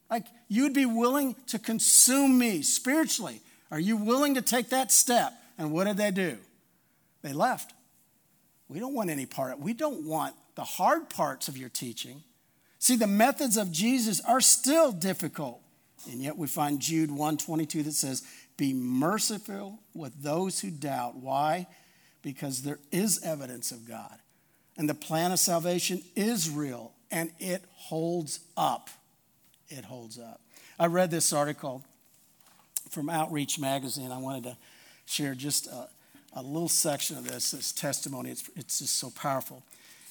Like 0.09 0.27
you'd 0.47 0.73
be 0.73 0.85
willing 0.85 1.35
to 1.47 1.59
consume 1.59 2.37
me 2.37 2.61
spiritually. 2.61 3.41
Are 3.69 3.81
you 3.81 3.97
willing 3.97 4.35
to 4.35 4.41
take 4.41 4.69
that 4.69 4.93
step? 4.93 5.33
And 5.57 5.73
what 5.73 5.83
did 5.83 5.97
they 5.97 6.11
do? 6.11 6.37
They 7.21 7.33
left. 7.33 7.73
We 8.69 8.79
don't 8.79 8.93
want 8.93 9.09
any 9.09 9.25
part. 9.25 9.59
We 9.59 9.73
don't 9.73 10.05
want 10.05 10.35
the 10.55 10.63
hard 10.63 11.09
parts 11.09 11.49
of 11.49 11.57
your 11.57 11.67
teaching. 11.67 12.23
See, 12.77 12.95
the 12.95 13.07
methods 13.07 13.57
of 13.57 13.73
Jesus 13.73 14.21
are 14.21 14.39
still 14.39 14.93
difficult. 14.93 15.59
And 16.09 16.21
yet 16.21 16.37
we 16.37 16.47
find 16.47 16.79
Jude 16.79 17.11
122 17.11 17.83
that 17.83 17.91
says, 17.91 18.23
Be 18.59 18.73
merciful 18.73 19.79
with 19.95 20.21
those 20.21 20.59
who 20.59 20.69
doubt. 20.69 21.15
Why? 21.15 21.65
Because 22.21 22.61
there 22.61 22.79
is 22.91 23.23
evidence 23.23 23.71
of 23.71 23.87
God. 23.87 24.19
And 24.77 24.87
the 24.87 24.93
plan 24.93 25.31
of 25.31 25.39
salvation 25.39 26.03
is 26.15 26.49
real 26.49 26.93
and 27.09 27.31
it 27.39 27.63
holds 27.73 28.41
up 28.55 28.91
it 29.69 29.85
holds 29.85 30.19
up. 30.19 30.41
I 30.79 30.87
read 30.87 31.11
this 31.11 31.31
article 31.31 31.83
from 32.89 33.09
Outreach 33.09 33.59
Magazine. 33.59 34.11
I 34.11 34.17
wanted 34.17 34.43
to 34.43 34.57
share 35.05 35.35
just 35.35 35.67
a, 35.67 35.87
a 36.33 36.41
little 36.41 36.69
section 36.69 37.17
of 37.17 37.27
this, 37.27 37.51
this 37.51 37.71
testimony. 37.71 38.31
It's, 38.31 38.49
it's 38.55 38.79
just 38.79 38.97
so 38.97 39.11
powerful. 39.11 39.63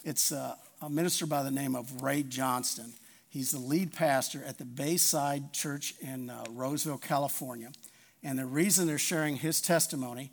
It's 0.05 0.33
a, 0.33 0.57
a 0.81 0.89
minister 0.89 1.27
by 1.27 1.43
the 1.43 1.51
name 1.51 1.75
of 1.75 2.03
Ray 2.03 2.23
Johnston. 2.23 2.93
He's 3.29 3.51
the 3.51 3.59
lead 3.59 3.93
pastor 3.93 4.43
at 4.47 4.59
the 4.59 4.65
Bayside 4.65 5.53
Church 5.53 5.95
in 6.01 6.31
uh, 6.31 6.45
Roseville, 6.51 6.99
California. 6.99 7.71
And 8.29 8.39
the 8.39 8.45
reason 8.45 8.87
they're 8.87 8.99
sharing 8.99 9.37
his 9.37 9.63
testimony 9.63 10.31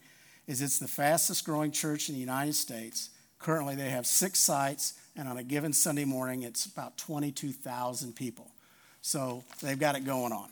is 0.48 0.62
it's 0.62 0.80
the 0.80 0.88
fastest 0.88 1.46
growing 1.46 1.72
church 1.72 2.10
in 2.10 2.16
the 2.16 2.20
United 2.20 2.56
States. 2.56 3.10
Currently, 3.40 3.76
they 3.76 3.90
have 3.90 4.06
six 4.06 4.38
sites, 4.38 4.96
and 5.16 5.30
on 5.30 5.38
a 5.38 5.44
given 5.44 5.72
Sunday 5.72 6.04
morning, 6.04 6.44
it's 6.44 6.66
about 6.66 6.98
22,000 6.98 8.14
people. 8.14 8.52
So 9.02 9.46
they've 9.62 9.80
got 9.80 9.96
it 9.96 10.02
going 10.02 10.34
on. 10.34 10.50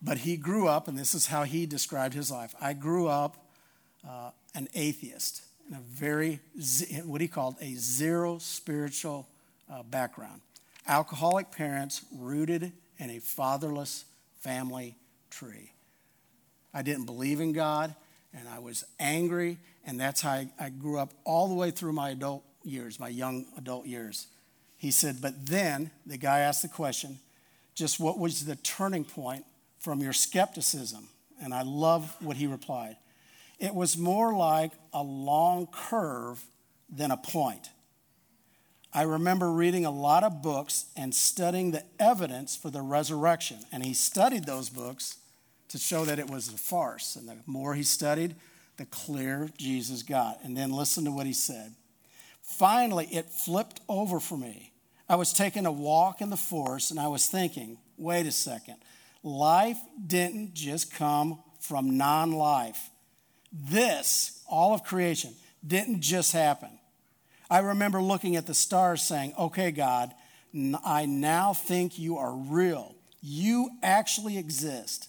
But 0.00 0.18
he 0.18 0.36
grew 0.36 0.68
up, 0.68 0.86
and 0.86 0.96
this 0.96 1.16
is 1.16 1.26
how 1.26 1.42
he 1.42 1.66
described 1.66 2.14
his 2.14 2.30
life. 2.30 2.54
I 2.60 2.74
grew 2.74 3.08
up 3.08 3.44
uh, 4.08 4.30
an 4.54 4.68
atheist 4.72 5.42
in 5.68 5.74
a 5.74 5.80
very, 5.80 6.38
what 7.04 7.20
he 7.20 7.26
called 7.26 7.56
a 7.60 7.74
zero 7.74 8.38
spiritual 8.38 9.26
uh, 9.68 9.82
background. 9.82 10.40
Alcoholic 10.86 11.50
parents 11.50 12.02
rooted 12.16 12.70
in 12.98 13.10
a 13.10 13.18
fatherless 13.18 14.04
family 14.38 14.94
tree. 15.28 15.72
I 16.74 16.82
didn't 16.82 17.04
believe 17.04 17.40
in 17.40 17.52
God, 17.52 17.94
and 18.32 18.48
I 18.48 18.58
was 18.58 18.84
angry, 18.98 19.58
and 19.84 20.00
that's 20.00 20.20
how 20.20 20.30
I, 20.30 20.48
I 20.58 20.70
grew 20.70 20.98
up 20.98 21.12
all 21.24 21.48
the 21.48 21.54
way 21.54 21.70
through 21.70 21.92
my 21.92 22.10
adult 22.10 22.44
years, 22.64 22.98
my 22.98 23.08
young 23.08 23.46
adult 23.56 23.86
years. 23.86 24.28
He 24.76 24.90
said, 24.90 25.20
but 25.20 25.46
then 25.46 25.90
the 26.06 26.16
guy 26.16 26.40
asked 26.40 26.62
the 26.62 26.68
question, 26.68 27.18
just 27.74 28.00
what 28.00 28.18
was 28.18 28.44
the 28.44 28.56
turning 28.56 29.04
point 29.04 29.44
from 29.78 30.00
your 30.00 30.12
skepticism? 30.12 31.08
And 31.42 31.52
I 31.54 31.62
love 31.62 32.16
what 32.20 32.36
he 32.36 32.46
replied. 32.46 32.96
It 33.58 33.74
was 33.74 33.96
more 33.96 34.34
like 34.34 34.72
a 34.92 35.02
long 35.02 35.68
curve 35.72 36.44
than 36.88 37.10
a 37.10 37.16
point. 37.16 37.70
I 38.92 39.02
remember 39.02 39.50
reading 39.50 39.86
a 39.86 39.90
lot 39.90 40.22
of 40.22 40.42
books 40.42 40.86
and 40.96 41.14
studying 41.14 41.70
the 41.70 41.84
evidence 41.98 42.56
for 42.56 42.70
the 42.70 42.82
resurrection. 42.82 43.58
And 43.72 43.84
he 43.84 43.94
studied 43.94 44.44
those 44.44 44.68
books 44.68 45.16
to 45.72 45.78
show 45.78 46.04
that 46.04 46.18
it 46.18 46.28
was 46.28 46.48
a 46.48 46.58
farce. 46.58 47.16
And 47.16 47.26
the 47.26 47.36
more 47.46 47.74
he 47.74 47.82
studied, 47.82 48.36
the 48.76 48.84
clearer 48.86 49.48
Jesus 49.56 50.02
got. 50.02 50.38
And 50.44 50.54
then 50.54 50.70
listen 50.70 51.04
to 51.06 51.10
what 51.10 51.26
he 51.26 51.32
said. 51.32 51.74
Finally, 52.42 53.06
it 53.06 53.30
flipped 53.30 53.80
over 53.88 54.20
for 54.20 54.36
me. 54.36 54.72
I 55.08 55.16
was 55.16 55.32
taking 55.32 55.64
a 55.64 55.72
walk 55.72 56.20
in 56.20 56.28
the 56.28 56.36
forest 56.36 56.90
and 56.90 57.00
I 57.00 57.08
was 57.08 57.26
thinking, 57.26 57.78
wait 57.96 58.26
a 58.26 58.32
second, 58.32 58.76
life 59.22 59.78
didn't 60.06 60.52
just 60.52 60.92
come 60.92 61.42
from 61.58 61.96
non 61.96 62.32
life. 62.32 62.90
This, 63.50 64.42
all 64.46 64.74
of 64.74 64.84
creation, 64.84 65.34
didn't 65.66 66.02
just 66.02 66.32
happen. 66.32 66.70
I 67.50 67.60
remember 67.60 68.02
looking 68.02 68.36
at 68.36 68.46
the 68.46 68.54
stars 68.54 69.00
saying, 69.00 69.34
okay, 69.38 69.70
God, 69.70 70.12
I 70.84 71.06
now 71.06 71.54
think 71.54 71.98
you 71.98 72.18
are 72.18 72.34
real. 72.34 72.94
You 73.22 73.70
actually 73.82 74.36
exist. 74.36 75.08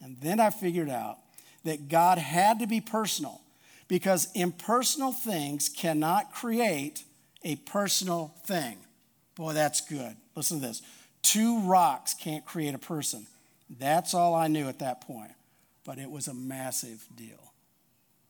And 0.00 0.16
then 0.20 0.40
I 0.40 0.50
figured 0.50 0.90
out 0.90 1.18
that 1.64 1.88
God 1.88 2.18
had 2.18 2.60
to 2.60 2.66
be 2.66 2.80
personal 2.80 3.40
because 3.88 4.28
impersonal 4.34 5.12
things 5.12 5.68
cannot 5.68 6.32
create 6.32 7.04
a 7.44 7.56
personal 7.56 8.34
thing. 8.44 8.78
Boy, 9.36 9.52
that's 9.52 9.80
good. 9.80 10.16
Listen 10.34 10.60
to 10.60 10.66
this 10.66 10.82
two 11.22 11.60
rocks 11.60 12.14
can't 12.14 12.44
create 12.44 12.74
a 12.74 12.78
person. 12.78 13.26
That's 13.68 14.14
all 14.14 14.34
I 14.34 14.46
knew 14.46 14.68
at 14.68 14.78
that 14.78 15.00
point, 15.00 15.32
but 15.84 15.98
it 15.98 16.10
was 16.10 16.28
a 16.28 16.34
massive 16.34 17.04
deal. 17.16 17.52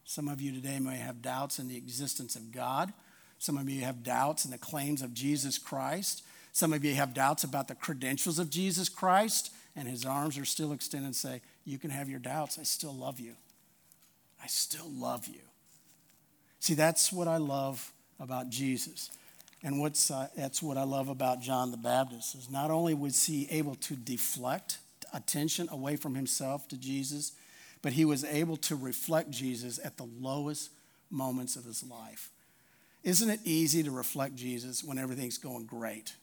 Some 0.05 0.29
of 0.29 0.40
you 0.40 0.52
today 0.52 0.79
may 0.79 0.96
have 0.96 1.20
doubts 1.20 1.59
in 1.59 1.68
the 1.68 1.76
existence 1.76 2.37
of 2.37 2.52
God. 2.52 2.92
Some 3.38 3.59
of 3.59 3.68
you 3.68 3.83
have 3.83 4.02
doubts 4.02 4.44
in 4.44 4.50
the 4.50 4.59
claims 4.59 5.02
of 5.02 5.12
Jesus 5.12 5.59
Christ. 5.59 6.22
Some 6.52 6.72
of 6.72 6.85
you 6.85 6.94
have 6.94 7.12
doubts 7.12 7.44
about 7.44 7.68
the 7.68 7.74
credentials 7.74 8.38
of 8.38 8.48
Jesus 8.48 8.88
Christ, 8.88 9.52
and 9.74 9.87
his 9.87 10.07
arms 10.07 10.38
are 10.38 10.46
still 10.46 10.72
extended 10.72 11.07
and 11.07 11.16
say, 11.16 11.42
You 11.66 11.79
can 11.79 11.90
have 11.90 12.09
your 12.09 12.20
doubts. 12.20 12.59
I 12.59 12.62
still 12.62 12.94
love 12.94 13.20
you. 13.20 13.35
I 14.42 14.46
still 14.46 14.88
love 14.88 15.26
you. 15.26 15.40
See, 16.61 16.74
that's 16.74 17.12
what 17.12 17.29
I 17.29 17.37
love 17.37 17.92
about 18.18 18.48
Jesus. 18.48 19.11
And 19.62 19.81
what's, 19.81 20.11
uh, 20.11 20.29
that's 20.37 20.62
what 20.62 20.76
I 20.76 20.85
love 20.85 21.09
about 21.09 21.40
John 21.40 21.72
the 21.72 21.76
Baptist 21.76 22.35
is 22.37 22.48
not 22.48 22.70
only 22.70 22.94
was 22.94 23.26
he 23.26 23.48
able 23.50 23.74
to 23.76 23.94
deflect 23.94 24.79
attention 25.12 25.68
away 25.70 25.96
from 25.96 26.14
himself 26.14 26.68
to 26.68 26.76
Jesus, 26.76 27.33
but 27.83 27.92
he 27.92 28.05
was 28.05 28.24
able 28.24 28.57
to 28.59 28.76
reflect 28.76 29.31
Jesus 29.31 29.81
at 29.83 29.96
the 29.96 30.09
lowest 30.20 30.70
moments 31.11 31.57
of 31.57 31.64
his 31.64 31.83
life. 31.83 32.31
Isn't 33.02 33.31
it 33.31 33.40
easy 33.44 33.83
to 33.83 33.90
reflect 33.90 34.35
Jesus 34.35 34.85
when 34.85 34.98
everything's 34.98 35.38
going 35.38 35.66
great? 35.66 36.14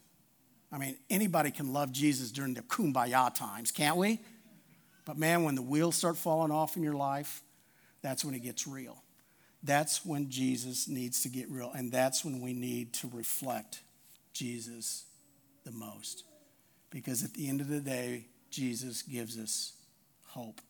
I 0.72 0.78
mean, 0.78 0.98
anybody 1.10 1.52
can 1.52 1.72
love 1.72 1.92
Jesus 1.92 2.32
during 2.32 2.54
the 2.54 2.62
kumbaya 2.62 3.34
times, 3.34 3.72
can't 3.72 3.98
we? 3.98 4.20
But 5.06 5.18
man, 5.18 5.44
when 5.44 5.56
the 5.56 5.62
wheels 5.62 5.96
start 5.96 6.18
falling 6.18 6.52
off 6.52 6.78
in 6.78 6.84
your 6.84 6.96
life, 6.96 7.42
that's 8.02 8.24
when 8.24 8.34
it 8.34 8.44
gets 8.44 8.68
real. 8.68 9.04
That's 9.64 10.06
when 10.06 10.30
Jesus 10.30 10.88
needs 10.88 11.24
to 11.24 11.30
get 11.30 11.50
real. 11.50 11.72
And 11.74 11.92
that's 11.92 12.26
when 12.26 12.42
we 12.42 12.54
need 12.54 12.94
to 12.96 13.10
reflect 13.14 13.82
Jesus 14.34 15.06
the 15.64 15.72
most. 15.72 16.24
Because 16.90 17.24
at 17.24 17.34
the 17.34 17.48
end 17.48 17.62
of 17.62 17.70
the 17.70 17.80
day, 17.80 18.28
Jesus 18.50 19.02
gives 19.02 19.40
us 19.40 19.74
hope. 20.28 20.62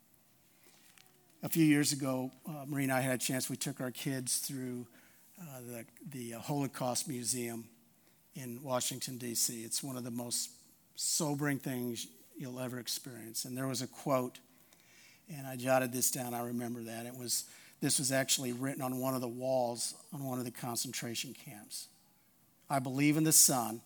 A 1.41 1.49
few 1.49 1.65
years 1.65 1.91
ago, 1.91 2.31
uh, 2.47 2.65
Marie 2.67 2.83
and 2.83 2.91
I 2.91 3.01
had 3.01 3.15
a 3.15 3.17
chance, 3.17 3.49
we 3.49 3.57
took 3.57 3.81
our 3.81 3.91
kids 3.91 4.37
through 4.37 4.87
uh, 5.41 5.59
the, 5.67 5.85
the 6.09 6.31
Holocaust 6.39 7.07
Museum 7.07 7.65
in 8.35 8.61
Washington, 8.63 9.17
D.C. 9.17 9.63
It's 9.63 9.83
one 9.83 9.97
of 9.97 10.03
the 10.03 10.11
most 10.11 10.51
sobering 10.95 11.59
things 11.59 12.07
you'll 12.37 12.59
ever 12.59 12.79
experience. 12.79 13.45
And 13.45 13.57
there 13.57 13.67
was 13.67 13.81
a 13.81 13.87
quote, 13.87 14.39
and 15.33 15.47
I 15.47 15.55
jotted 15.55 15.93
this 15.93 16.11
down, 16.11 16.33
I 16.33 16.43
remember 16.43 16.81
that. 16.83 17.05
It 17.05 17.15
was, 17.15 17.45
this 17.81 17.99
was 17.99 18.11
actually 18.11 18.53
written 18.53 18.81
on 18.81 18.99
one 18.99 19.15
of 19.15 19.21
the 19.21 19.27
walls 19.27 19.93
on 20.13 20.23
one 20.23 20.39
of 20.39 20.45
the 20.45 20.51
concentration 20.51 21.33
camps. 21.33 21.87
I 22.69 22.79
believe 22.79 23.17
in 23.17 23.23
the 23.23 23.31
sun, 23.31 23.81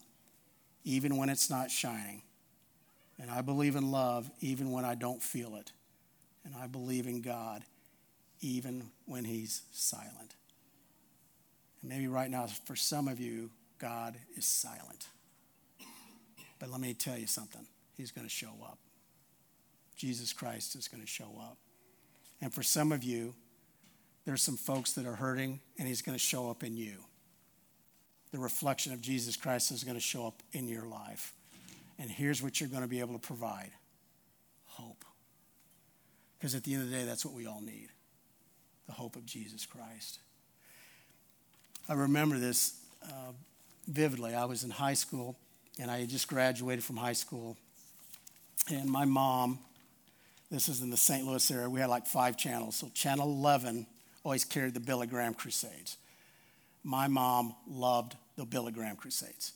even 0.84 1.18
when 1.18 1.30
it's 1.30 1.50
not 1.50 1.70
shining. 1.70 2.22
And 3.20 3.32
I 3.32 3.42
believe 3.42 3.76
in 3.76 3.92
love, 3.92 4.30
even 4.40 4.72
when 4.72 4.86
I 4.86 4.96
don't 4.96 5.22
feel 5.22 5.56
it. 5.56 5.72
And 6.46 6.56
I 6.56 6.68
believe 6.68 7.08
in 7.08 7.22
God, 7.22 7.64
even 8.42 8.92
when 9.06 9.26
He's 9.26 9.64
silent. 9.72 10.36
And 11.82 11.90
maybe 11.90 12.08
right 12.08 12.30
now, 12.30 12.48
for 12.66 12.76
some 12.76 13.08
of 13.08 13.20
you, 13.20 13.50
God 13.80 14.16
is 14.36 14.46
silent. 14.46 15.08
But 16.60 16.70
let 16.70 16.80
me 16.80 16.94
tell 16.94 17.18
you 17.18 17.28
something 17.28 17.66
He's 17.98 18.12
going 18.12 18.26
to 18.26 18.34
show 18.34 18.54
up. 18.64 18.78
Jesus 19.96 20.32
Christ 20.32 20.76
is 20.76 20.88
going 20.88 21.02
to 21.02 21.08
show 21.08 21.42
up. 21.42 21.58
And 22.40 22.54
for 22.54 22.62
some 22.62 22.92
of 22.92 23.04
you, 23.04 23.34
there's 24.26 24.44
some 24.44 24.58
folks 24.58 24.94
that 24.94 25.06
are 25.06 25.16
hurting, 25.16 25.60
and 25.80 25.88
He's 25.88 26.02
going 26.02 26.16
to 26.16 26.24
show 26.24 26.50
up 26.50 26.64
in 26.64 26.78
you. 26.78 26.98
The 28.32 28.40
reflection 28.40 28.94
of 28.94 29.02
Jesus 29.02 29.36
Christ 29.36 29.72
is 29.72 29.84
going 29.84 29.96
to 29.96 30.02
show 30.02 30.28
up 30.28 30.44
in 30.54 30.68
your 30.68 30.86
life. 30.86 31.34
And 31.98 32.12
here's 32.12 32.44
what 32.44 32.60
you're 32.60 32.70
going 32.70 32.84
to 32.84 32.88
be 32.88 33.00
able 33.00 33.14
to 33.14 33.20
provide 33.20 33.72
hope. 34.66 35.04
Because 36.38 36.54
at 36.54 36.64
the 36.64 36.74
end 36.74 36.84
of 36.84 36.92
the 36.92 36.96
day, 36.96 37.06
that's 37.06 37.26
what 37.26 37.34
we 37.34 37.48
all 37.48 37.62
need 37.62 37.90
the 38.86 38.94
hope 38.94 39.18
of 39.18 39.26
Jesus 39.26 39.66
Christ. 39.66 40.20
I 41.90 41.94
remember 41.94 42.38
this 42.38 42.80
uh, 43.04 43.34
vividly. 43.88 44.34
I 44.34 44.46
was 44.46 44.64
in 44.64 44.70
high 44.70 44.94
school, 44.94 45.36
and 45.80 45.92
I 45.92 46.00
had 46.00 46.10
just 46.10 46.28
graduated 46.28 46.84
from 46.84 46.98
high 46.98 47.14
school. 47.14 47.58
And 48.70 48.90
my 48.90 49.06
mom, 49.06 49.60
this 50.52 50.68
is 50.68 50.82
in 50.82 50.90
the 50.90 50.98
St. 50.98 51.26
Louis 51.26 51.52
area, 51.52 51.70
we 51.70 51.80
had 51.80 51.90
like 51.90 52.06
five 52.06 52.38
channels. 52.38 52.76
So, 52.76 52.90
Channel 52.94 53.28
11 53.28 53.88
always 54.24 54.44
carried 54.44 54.74
the 54.74 54.80
Billy 54.80 55.08
Graham 55.08 55.34
Crusades. 55.34 55.98
My 56.84 57.08
mom 57.08 57.56
loved 57.68 58.16
the 58.36 58.46
Billy 58.46 58.72
Graham 58.72 58.96
Crusades. 58.96 59.54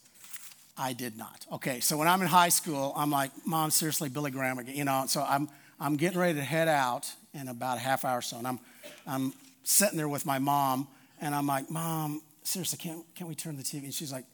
I 0.77 0.93
did 0.93 1.17
not. 1.17 1.45
Okay, 1.51 1.79
so 1.79 1.97
when 1.97 2.07
I'm 2.07 2.21
in 2.21 2.27
high 2.27 2.49
school, 2.49 2.93
I'm 2.95 3.11
like, 3.11 3.31
Mom, 3.45 3.69
seriously, 3.69 4.09
Billy 4.09 4.31
Graham 4.31 4.57
again, 4.57 4.75
you 4.75 4.85
know. 4.85 5.03
So 5.07 5.21
I'm 5.21 5.49
I'm 5.79 5.95
getting 5.95 6.17
ready 6.17 6.35
to 6.35 6.43
head 6.43 6.67
out 6.67 7.11
in 7.33 7.47
about 7.47 7.77
a 7.77 7.81
half 7.81 8.05
hour 8.05 8.19
or 8.19 8.21
so, 8.21 8.37
and 8.37 8.47
I'm 8.47 8.59
I'm 9.05 9.33
sitting 9.63 9.97
there 9.97 10.07
with 10.07 10.25
my 10.25 10.39
mom, 10.39 10.87
and 11.19 11.35
I'm 11.35 11.45
like, 11.45 11.69
Mom, 11.69 12.21
seriously, 12.43 12.77
can't 12.77 13.03
can't 13.13 13.27
we 13.27 13.35
turn 13.35 13.57
the 13.57 13.63
TV? 13.63 13.83
And 13.83 13.93
she's 13.93 14.11
like, 14.11 14.25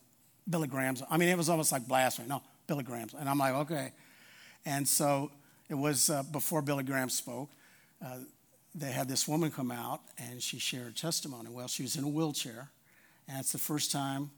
Billy 0.50 0.68
Graham's. 0.68 1.04
I 1.10 1.18
mean, 1.18 1.30
it 1.30 1.38
was 1.38 1.50
almost 1.50 1.72
like 1.72 1.88
blasphemy. 1.88 2.28
No, 2.28 2.42
Billy 2.68 2.84
Graham's, 2.84 3.13
and 3.13 3.28
I'm 3.28 3.40
like, 3.40 3.54
okay. 3.54 3.92
And 4.67 4.86
so 4.86 5.32
it 5.69 5.75
was 5.75 6.10
uh, 6.10 6.23
before 6.23 6.62
Billy 6.62 6.84
Graham 6.84 7.10
spoke. 7.10 7.49
Uh, 8.06 8.17
they 8.75 8.91
had 8.91 9.08
this 9.08 9.25
woman 9.25 9.49
come 9.49 9.71
out, 9.71 10.01
and 10.17 10.43
she 10.43 10.60
shared 10.60 10.97
testimony. 10.97 11.49
Well, 11.49 11.69
she 11.69 11.84
was 11.84 11.95
in 11.95 12.03
a 12.03 12.10
wheelchair, 12.10 12.69
and 13.30 13.39
it's 13.39 13.53
the 13.53 13.58
first 13.58 13.93
time 13.93 14.30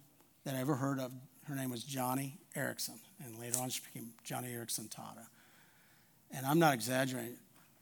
that 0.46 0.54
I 0.54 0.60
ever 0.60 0.76
heard 0.76 1.00
of 1.00 1.12
her 1.48 1.56
name 1.56 1.72
was 1.72 1.84
Joni 1.84 2.34
Eareckson, 2.56 3.00
and 3.26 3.40
later 3.40 3.58
on 3.60 3.70
she 3.70 3.82
became 3.92 4.12
Joni 4.24 4.56
Eareckson 4.56 4.88
Tada. 4.88 5.26
And 6.32 6.46
I'm 6.46 6.60
not 6.60 6.76
exaggerating, 6.76 7.38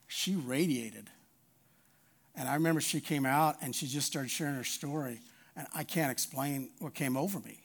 she 0.07 0.36
radiated. 0.36 1.10
And 2.33 2.47
I 2.47 2.53
remember 2.53 2.79
she 2.79 3.01
came 3.01 3.25
out 3.25 3.57
and 3.62 3.75
she 3.75 3.88
just 3.88 4.07
started 4.07 4.31
sharing 4.31 4.55
her 4.55 4.63
story, 4.63 5.19
and 5.57 5.67
I 5.75 5.83
can't 5.83 6.13
explain 6.13 6.69
what 6.79 6.93
came 6.93 7.17
over 7.17 7.41
me. 7.41 7.60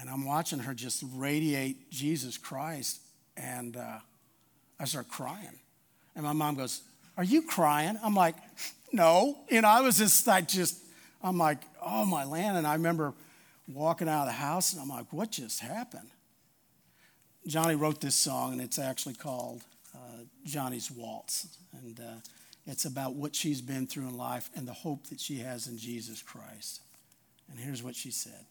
And 0.00 0.08
I'm 0.08 0.24
watching 0.24 0.60
her 0.60 0.74
just 0.74 1.02
radiate 1.12 1.90
Jesus 1.90 2.38
Christ, 2.38 3.00
and 3.36 3.76
uh, 3.76 3.98
I 4.78 4.84
start 4.84 5.08
crying. 5.08 5.58
And 6.14 6.24
my 6.24 6.32
mom 6.32 6.56
goes, 6.56 6.82
Are 7.16 7.24
you 7.24 7.42
crying? 7.42 7.98
I'm 8.02 8.14
like, 8.14 8.36
No. 8.92 9.38
You 9.50 9.60
know, 9.60 9.68
I 9.68 9.80
was 9.80 9.98
just 9.98 10.26
like, 10.26 10.48
just, 10.48 10.78
I'm 11.22 11.38
like, 11.38 11.58
Oh 11.82 12.04
my 12.04 12.24
land. 12.24 12.56
And 12.56 12.66
I 12.66 12.74
remember 12.74 13.14
walking 13.68 14.08
out 14.08 14.22
of 14.22 14.26
the 14.26 14.32
house, 14.32 14.72
and 14.72 14.82
I'm 14.82 14.88
like, 14.88 15.12
what 15.12 15.32
just 15.32 15.60
happened? 15.60 16.10
Joni 17.48 17.78
wrote 17.78 18.00
this 18.00 18.14
song, 18.14 18.52
and 18.52 18.60
it's 18.60 18.78
actually 18.78 19.14
called 19.14 19.62
uh, 19.94 20.24
Joni's 20.46 20.90
Waltz. 20.90 21.58
And 21.72 21.98
uh, 22.00 22.20
it's 22.66 22.84
about 22.84 23.14
what 23.14 23.34
she's 23.34 23.60
been 23.60 23.86
through 23.86 24.08
in 24.08 24.16
life 24.16 24.50
and 24.54 24.66
the 24.66 24.72
hope 24.72 25.06
that 25.08 25.20
she 25.20 25.38
has 25.38 25.68
in 25.68 25.78
Jesus 25.78 26.22
Christ. 26.22 26.80
And 27.50 27.58
here's 27.58 27.82
what 27.82 27.94
she 27.94 28.10
said 28.10 28.44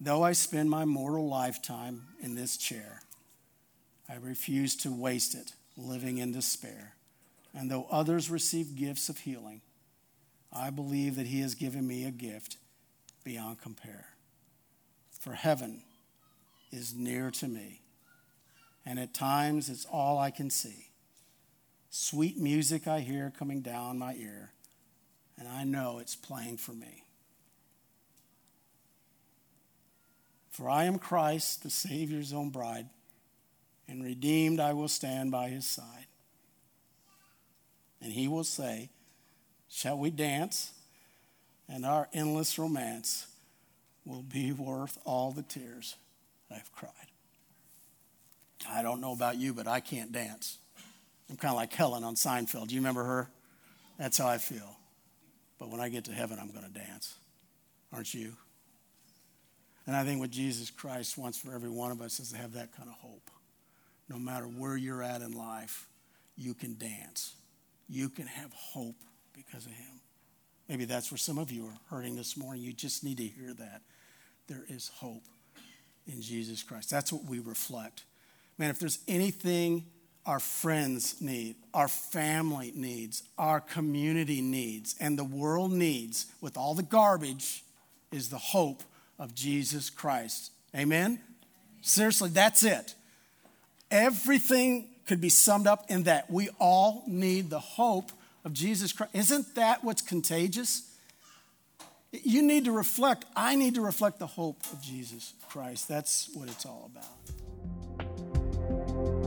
Though 0.00 0.22
I 0.22 0.32
spend 0.32 0.70
my 0.70 0.84
mortal 0.84 1.28
lifetime 1.28 2.02
in 2.22 2.34
this 2.34 2.56
chair, 2.56 3.02
I 4.10 4.16
refuse 4.16 4.74
to 4.76 4.90
waste 4.90 5.34
it 5.34 5.52
living 5.76 6.18
in 6.18 6.32
despair. 6.32 6.94
And 7.54 7.70
though 7.70 7.86
others 7.90 8.30
receive 8.30 8.76
gifts 8.76 9.08
of 9.08 9.18
healing, 9.18 9.60
I 10.52 10.70
believe 10.70 11.16
that 11.16 11.26
He 11.26 11.40
has 11.40 11.54
given 11.54 11.86
me 11.86 12.04
a 12.04 12.10
gift 12.10 12.56
beyond 13.24 13.60
compare. 13.60 14.06
For 15.20 15.34
heaven 15.34 15.82
is 16.72 16.94
near 16.94 17.30
to 17.32 17.46
me, 17.46 17.82
and 18.84 18.98
at 18.98 19.14
times 19.14 19.68
it's 19.68 19.84
all 19.84 20.18
I 20.18 20.30
can 20.30 20.50
see. 20.50 20.88
Sweet 21.90 22.38
music 22.38 22.88
I 22.88 23.00
hear 23.00 23.32
coming 23.36 23.60
down 23.60 23.98
my 23.98 24.14
ear, 24.14 24.50
and 25.38 25.46
I 25.48 25.64
know 25.64 25.98
it's 25.98 26.16
playing 26.16 26.56
for 26.56 26.72
me. 26.72 27.04
For 30.50 30.68
I 30.68 30.84
am 30.84 30.98
Christ, 30.98 31.62
the 31.62 31.70
Savior's 31.70 32.32
own 32.32 32.50
bride, 32.50 32.88
and 33.90 34.04
redeemed 34.04 34.60
I 34.60 34.72
will 34.72 34.88
stand 34.88 35.32
by 35.32 35.48
his 35.48 35.66
side. 35.66 36.06
And 38.00 38.12
he 38.12 38.28
will 38.28 38.44
say, 38.44 38.88
Shall 39.68 39.98
we 39.98 40.10
dance? 40.10 40.72
And 41.68 41.84
our 41.84 42.08
endless 42.12 42.58
romance 42.58 43.26
will 44.04 44.22
be 44.22 44.52
worth 44.52 44.98
all 45.04 45.30
the 45.30 45.42
tears 45.42 45.96
I've 46.50 46.72
cried. 46.72 46.92
I 48.68 48.82
don't 48.82 49.00
know 49.00 49.12
about 49.12 49.36
you, 49.36 49.54
but 49.54 49.68
I 49.68 49.80
can't 49.80 50.10
dance. 50.10 50.58
I'm 51.28 51.36
kind 51.36 51.52
of 51.52 51.56
like 51.56 51.78
Elaine 51.78 52.02
on 52.02 52.16
Seinfeld. 52.16 52.68
Do 52.68 52.74
you 52.74 52.80
remember 52.80 53.04
her? 53.04 53.30
That's 53.98 54.18
how 54.18 54.26
I 54.26 54.38
feel. 54.38 54.76
But 55.58 55.68
when 55.68 55.80
I 55.80 55.88
get 55.88 56.04
to 56.04 56.12
heaven, 56.12 56.38
I'm 56.40 56.50
going 56.50 56.64
to 56.64 56.72
dance. 56.72 57.14
Aren't 57.92 58.14
you? 58.14 58.32
And 59.86 59.94
I 59.94 60.04
think 60.04 60.20
what 60.20 60.30
Jesus 60.30 60.70
Christ 60.70 61.16
wants 61.16 61.38
for 61.38 61.54
every 61.54 61.70
one 61.70 61.92
of 61.92 62.00
us 62.00 62.18
is 62.18 62.32
to 62.32 62.36
have 62.36 62.54
that 62.54 62.74
kind 62.76 62.88
of 62.88 62.96
hope. 62.96 63.30
No 64.10 64.18
matter 64.18 64.44
where 64.44 64.76
you're 64.76 65.04
at 65.04 65.22
in 65.22 65.32
life, 65.32 65.88
you 66.36 66.52
can 66.52 66.76
dance. 66.76 67.36
You 67.88 68.08
can 68.08 68.26
have 68.26 68.52
hope 68.52 68.96
because 69.32 69.64
of 69.64 69.72
Him. 69.72 70.00
Maybe 70.68 70.84
that's 70.84 71.12
where 71.12 71.18
some 71.18 71.38
of 71.38 71.52
you 71.52 71.66
are 71.66 71.78
hurting 71.88 72.16
this 72.16 72.36
morning. 72.36 72.62
You 72.62 72.72
just 72.72 73.04
need 73.04 73.18
to 73.18 73.26
hear 73.26 73.54
that. 73.54 73.82
There 74.48 74.64
is 74.68 74.90
hope 74.96 75.22
in 76.08 76.20
Jesus 76.20 76.64
Christ. 76.64 76.90
That's 76.90 77.12
what 77.12 77.24
we 77.24 77.38
reflect. 77.38 78.02
Man, 78.58 78.70
if 78.70 78.80
there's 78.80 78.98
anything 79.06 79.86
our 80.26 80.40
friends 80.40 81.20
need, 81.20 81.54
our 81.72 81.88
family 81.88 82.72
needs, 82.74 83.22
our 83.38 83.60
community 83.60 84.42
needs, 84.42 84.96
and 85.00 85.16
the 85.16 85.24
world 85.24 85.72
needs 85.72 86.26
with 86.40 86.56
all 86.56 86.74
the 86.74 86.82
garbage 86.82 87.64
is 88.10 88.28
the 88.28 88.38
hope 88.38 88.82
of 89.20 89.34
Jesus 89.34 89.88
Christ. 89.88 90.50
Amen? 90.76 91.20
Seriously, 91.80 92.30
that's 92.30 92.64
it. 92.64 92.94
Everything 93.90 94.88
could 95.06 95.20
be 95.20 95.28
summed 95.28 95.66
up 95.66 95.86
in 95.88 96.04
that. 96.04 96.30
We 96.30 96.50
all 96.60 97.02
need 97.06 97.50
the 97.50 97.58
hope 97.58 98.12
of 98.44 98.52
Jesus 98.52 98.92
Christ. 98.92 99.14
Isn't 99.14 99.54
that 99.56 99.82
what's 99.82 100.02
contagious? 100.02 100.82
You 102.12 102.42
need 102.42 102.66
to 102.66 102.72
reflect, 102.72 103.24
I 103.36 103.56
need 103.56 103.74
to 103.74 103.80
reflect 103.80 104.18
the 104.18 104.26
hope 104.26 104.58
of 104.72 104.82
Jesus 104.82 105.32
Christ. 105.48 105.88
That's 105.88 106.28
what 106.34 106.48
it's 106.48 106.66
all 106.66 106.90
about. 106.92 107.06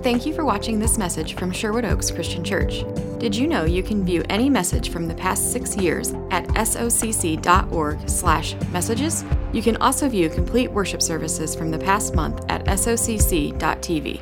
Thank 0.04 0.26
you 0.26 0.34
for 0.34 0.44
watching 0.44 0.80
this 0.80 0.98
message 0.98 1.36
from 1.36 1.50
Sherwood 1.52 1.86
Oaks 1.86 2.12
Christian 2.12 2.44
Church. 2.44 2.84
Did 3.20 3.34
you 3.34 3.48
know 3.48 3.64
you 3.64 3.84
can 3.84 4.04
view 4.04 4.22
any 4.30 4.50
message 4.50 4.90
from 4.90 5.08
the 5.08 5.16
past 5.16 5.54
six 5.54 5.78
years 5.78 6.14
at 6.30 6.46
socc.org/messages? 6.48 9.26
You 9.54 9.62
can 9.62 9.78
also 9.78 10.10
view 10.10 10.30
complete 10.30 10.70
worship 10.72 11.02
services 11.02 11.56
from 11.56 11.72
the 11.72 11.80
past 11.80 12.16
month 12.16 12.44
at 12.50 12.66
socc.tv. 12.66 14.20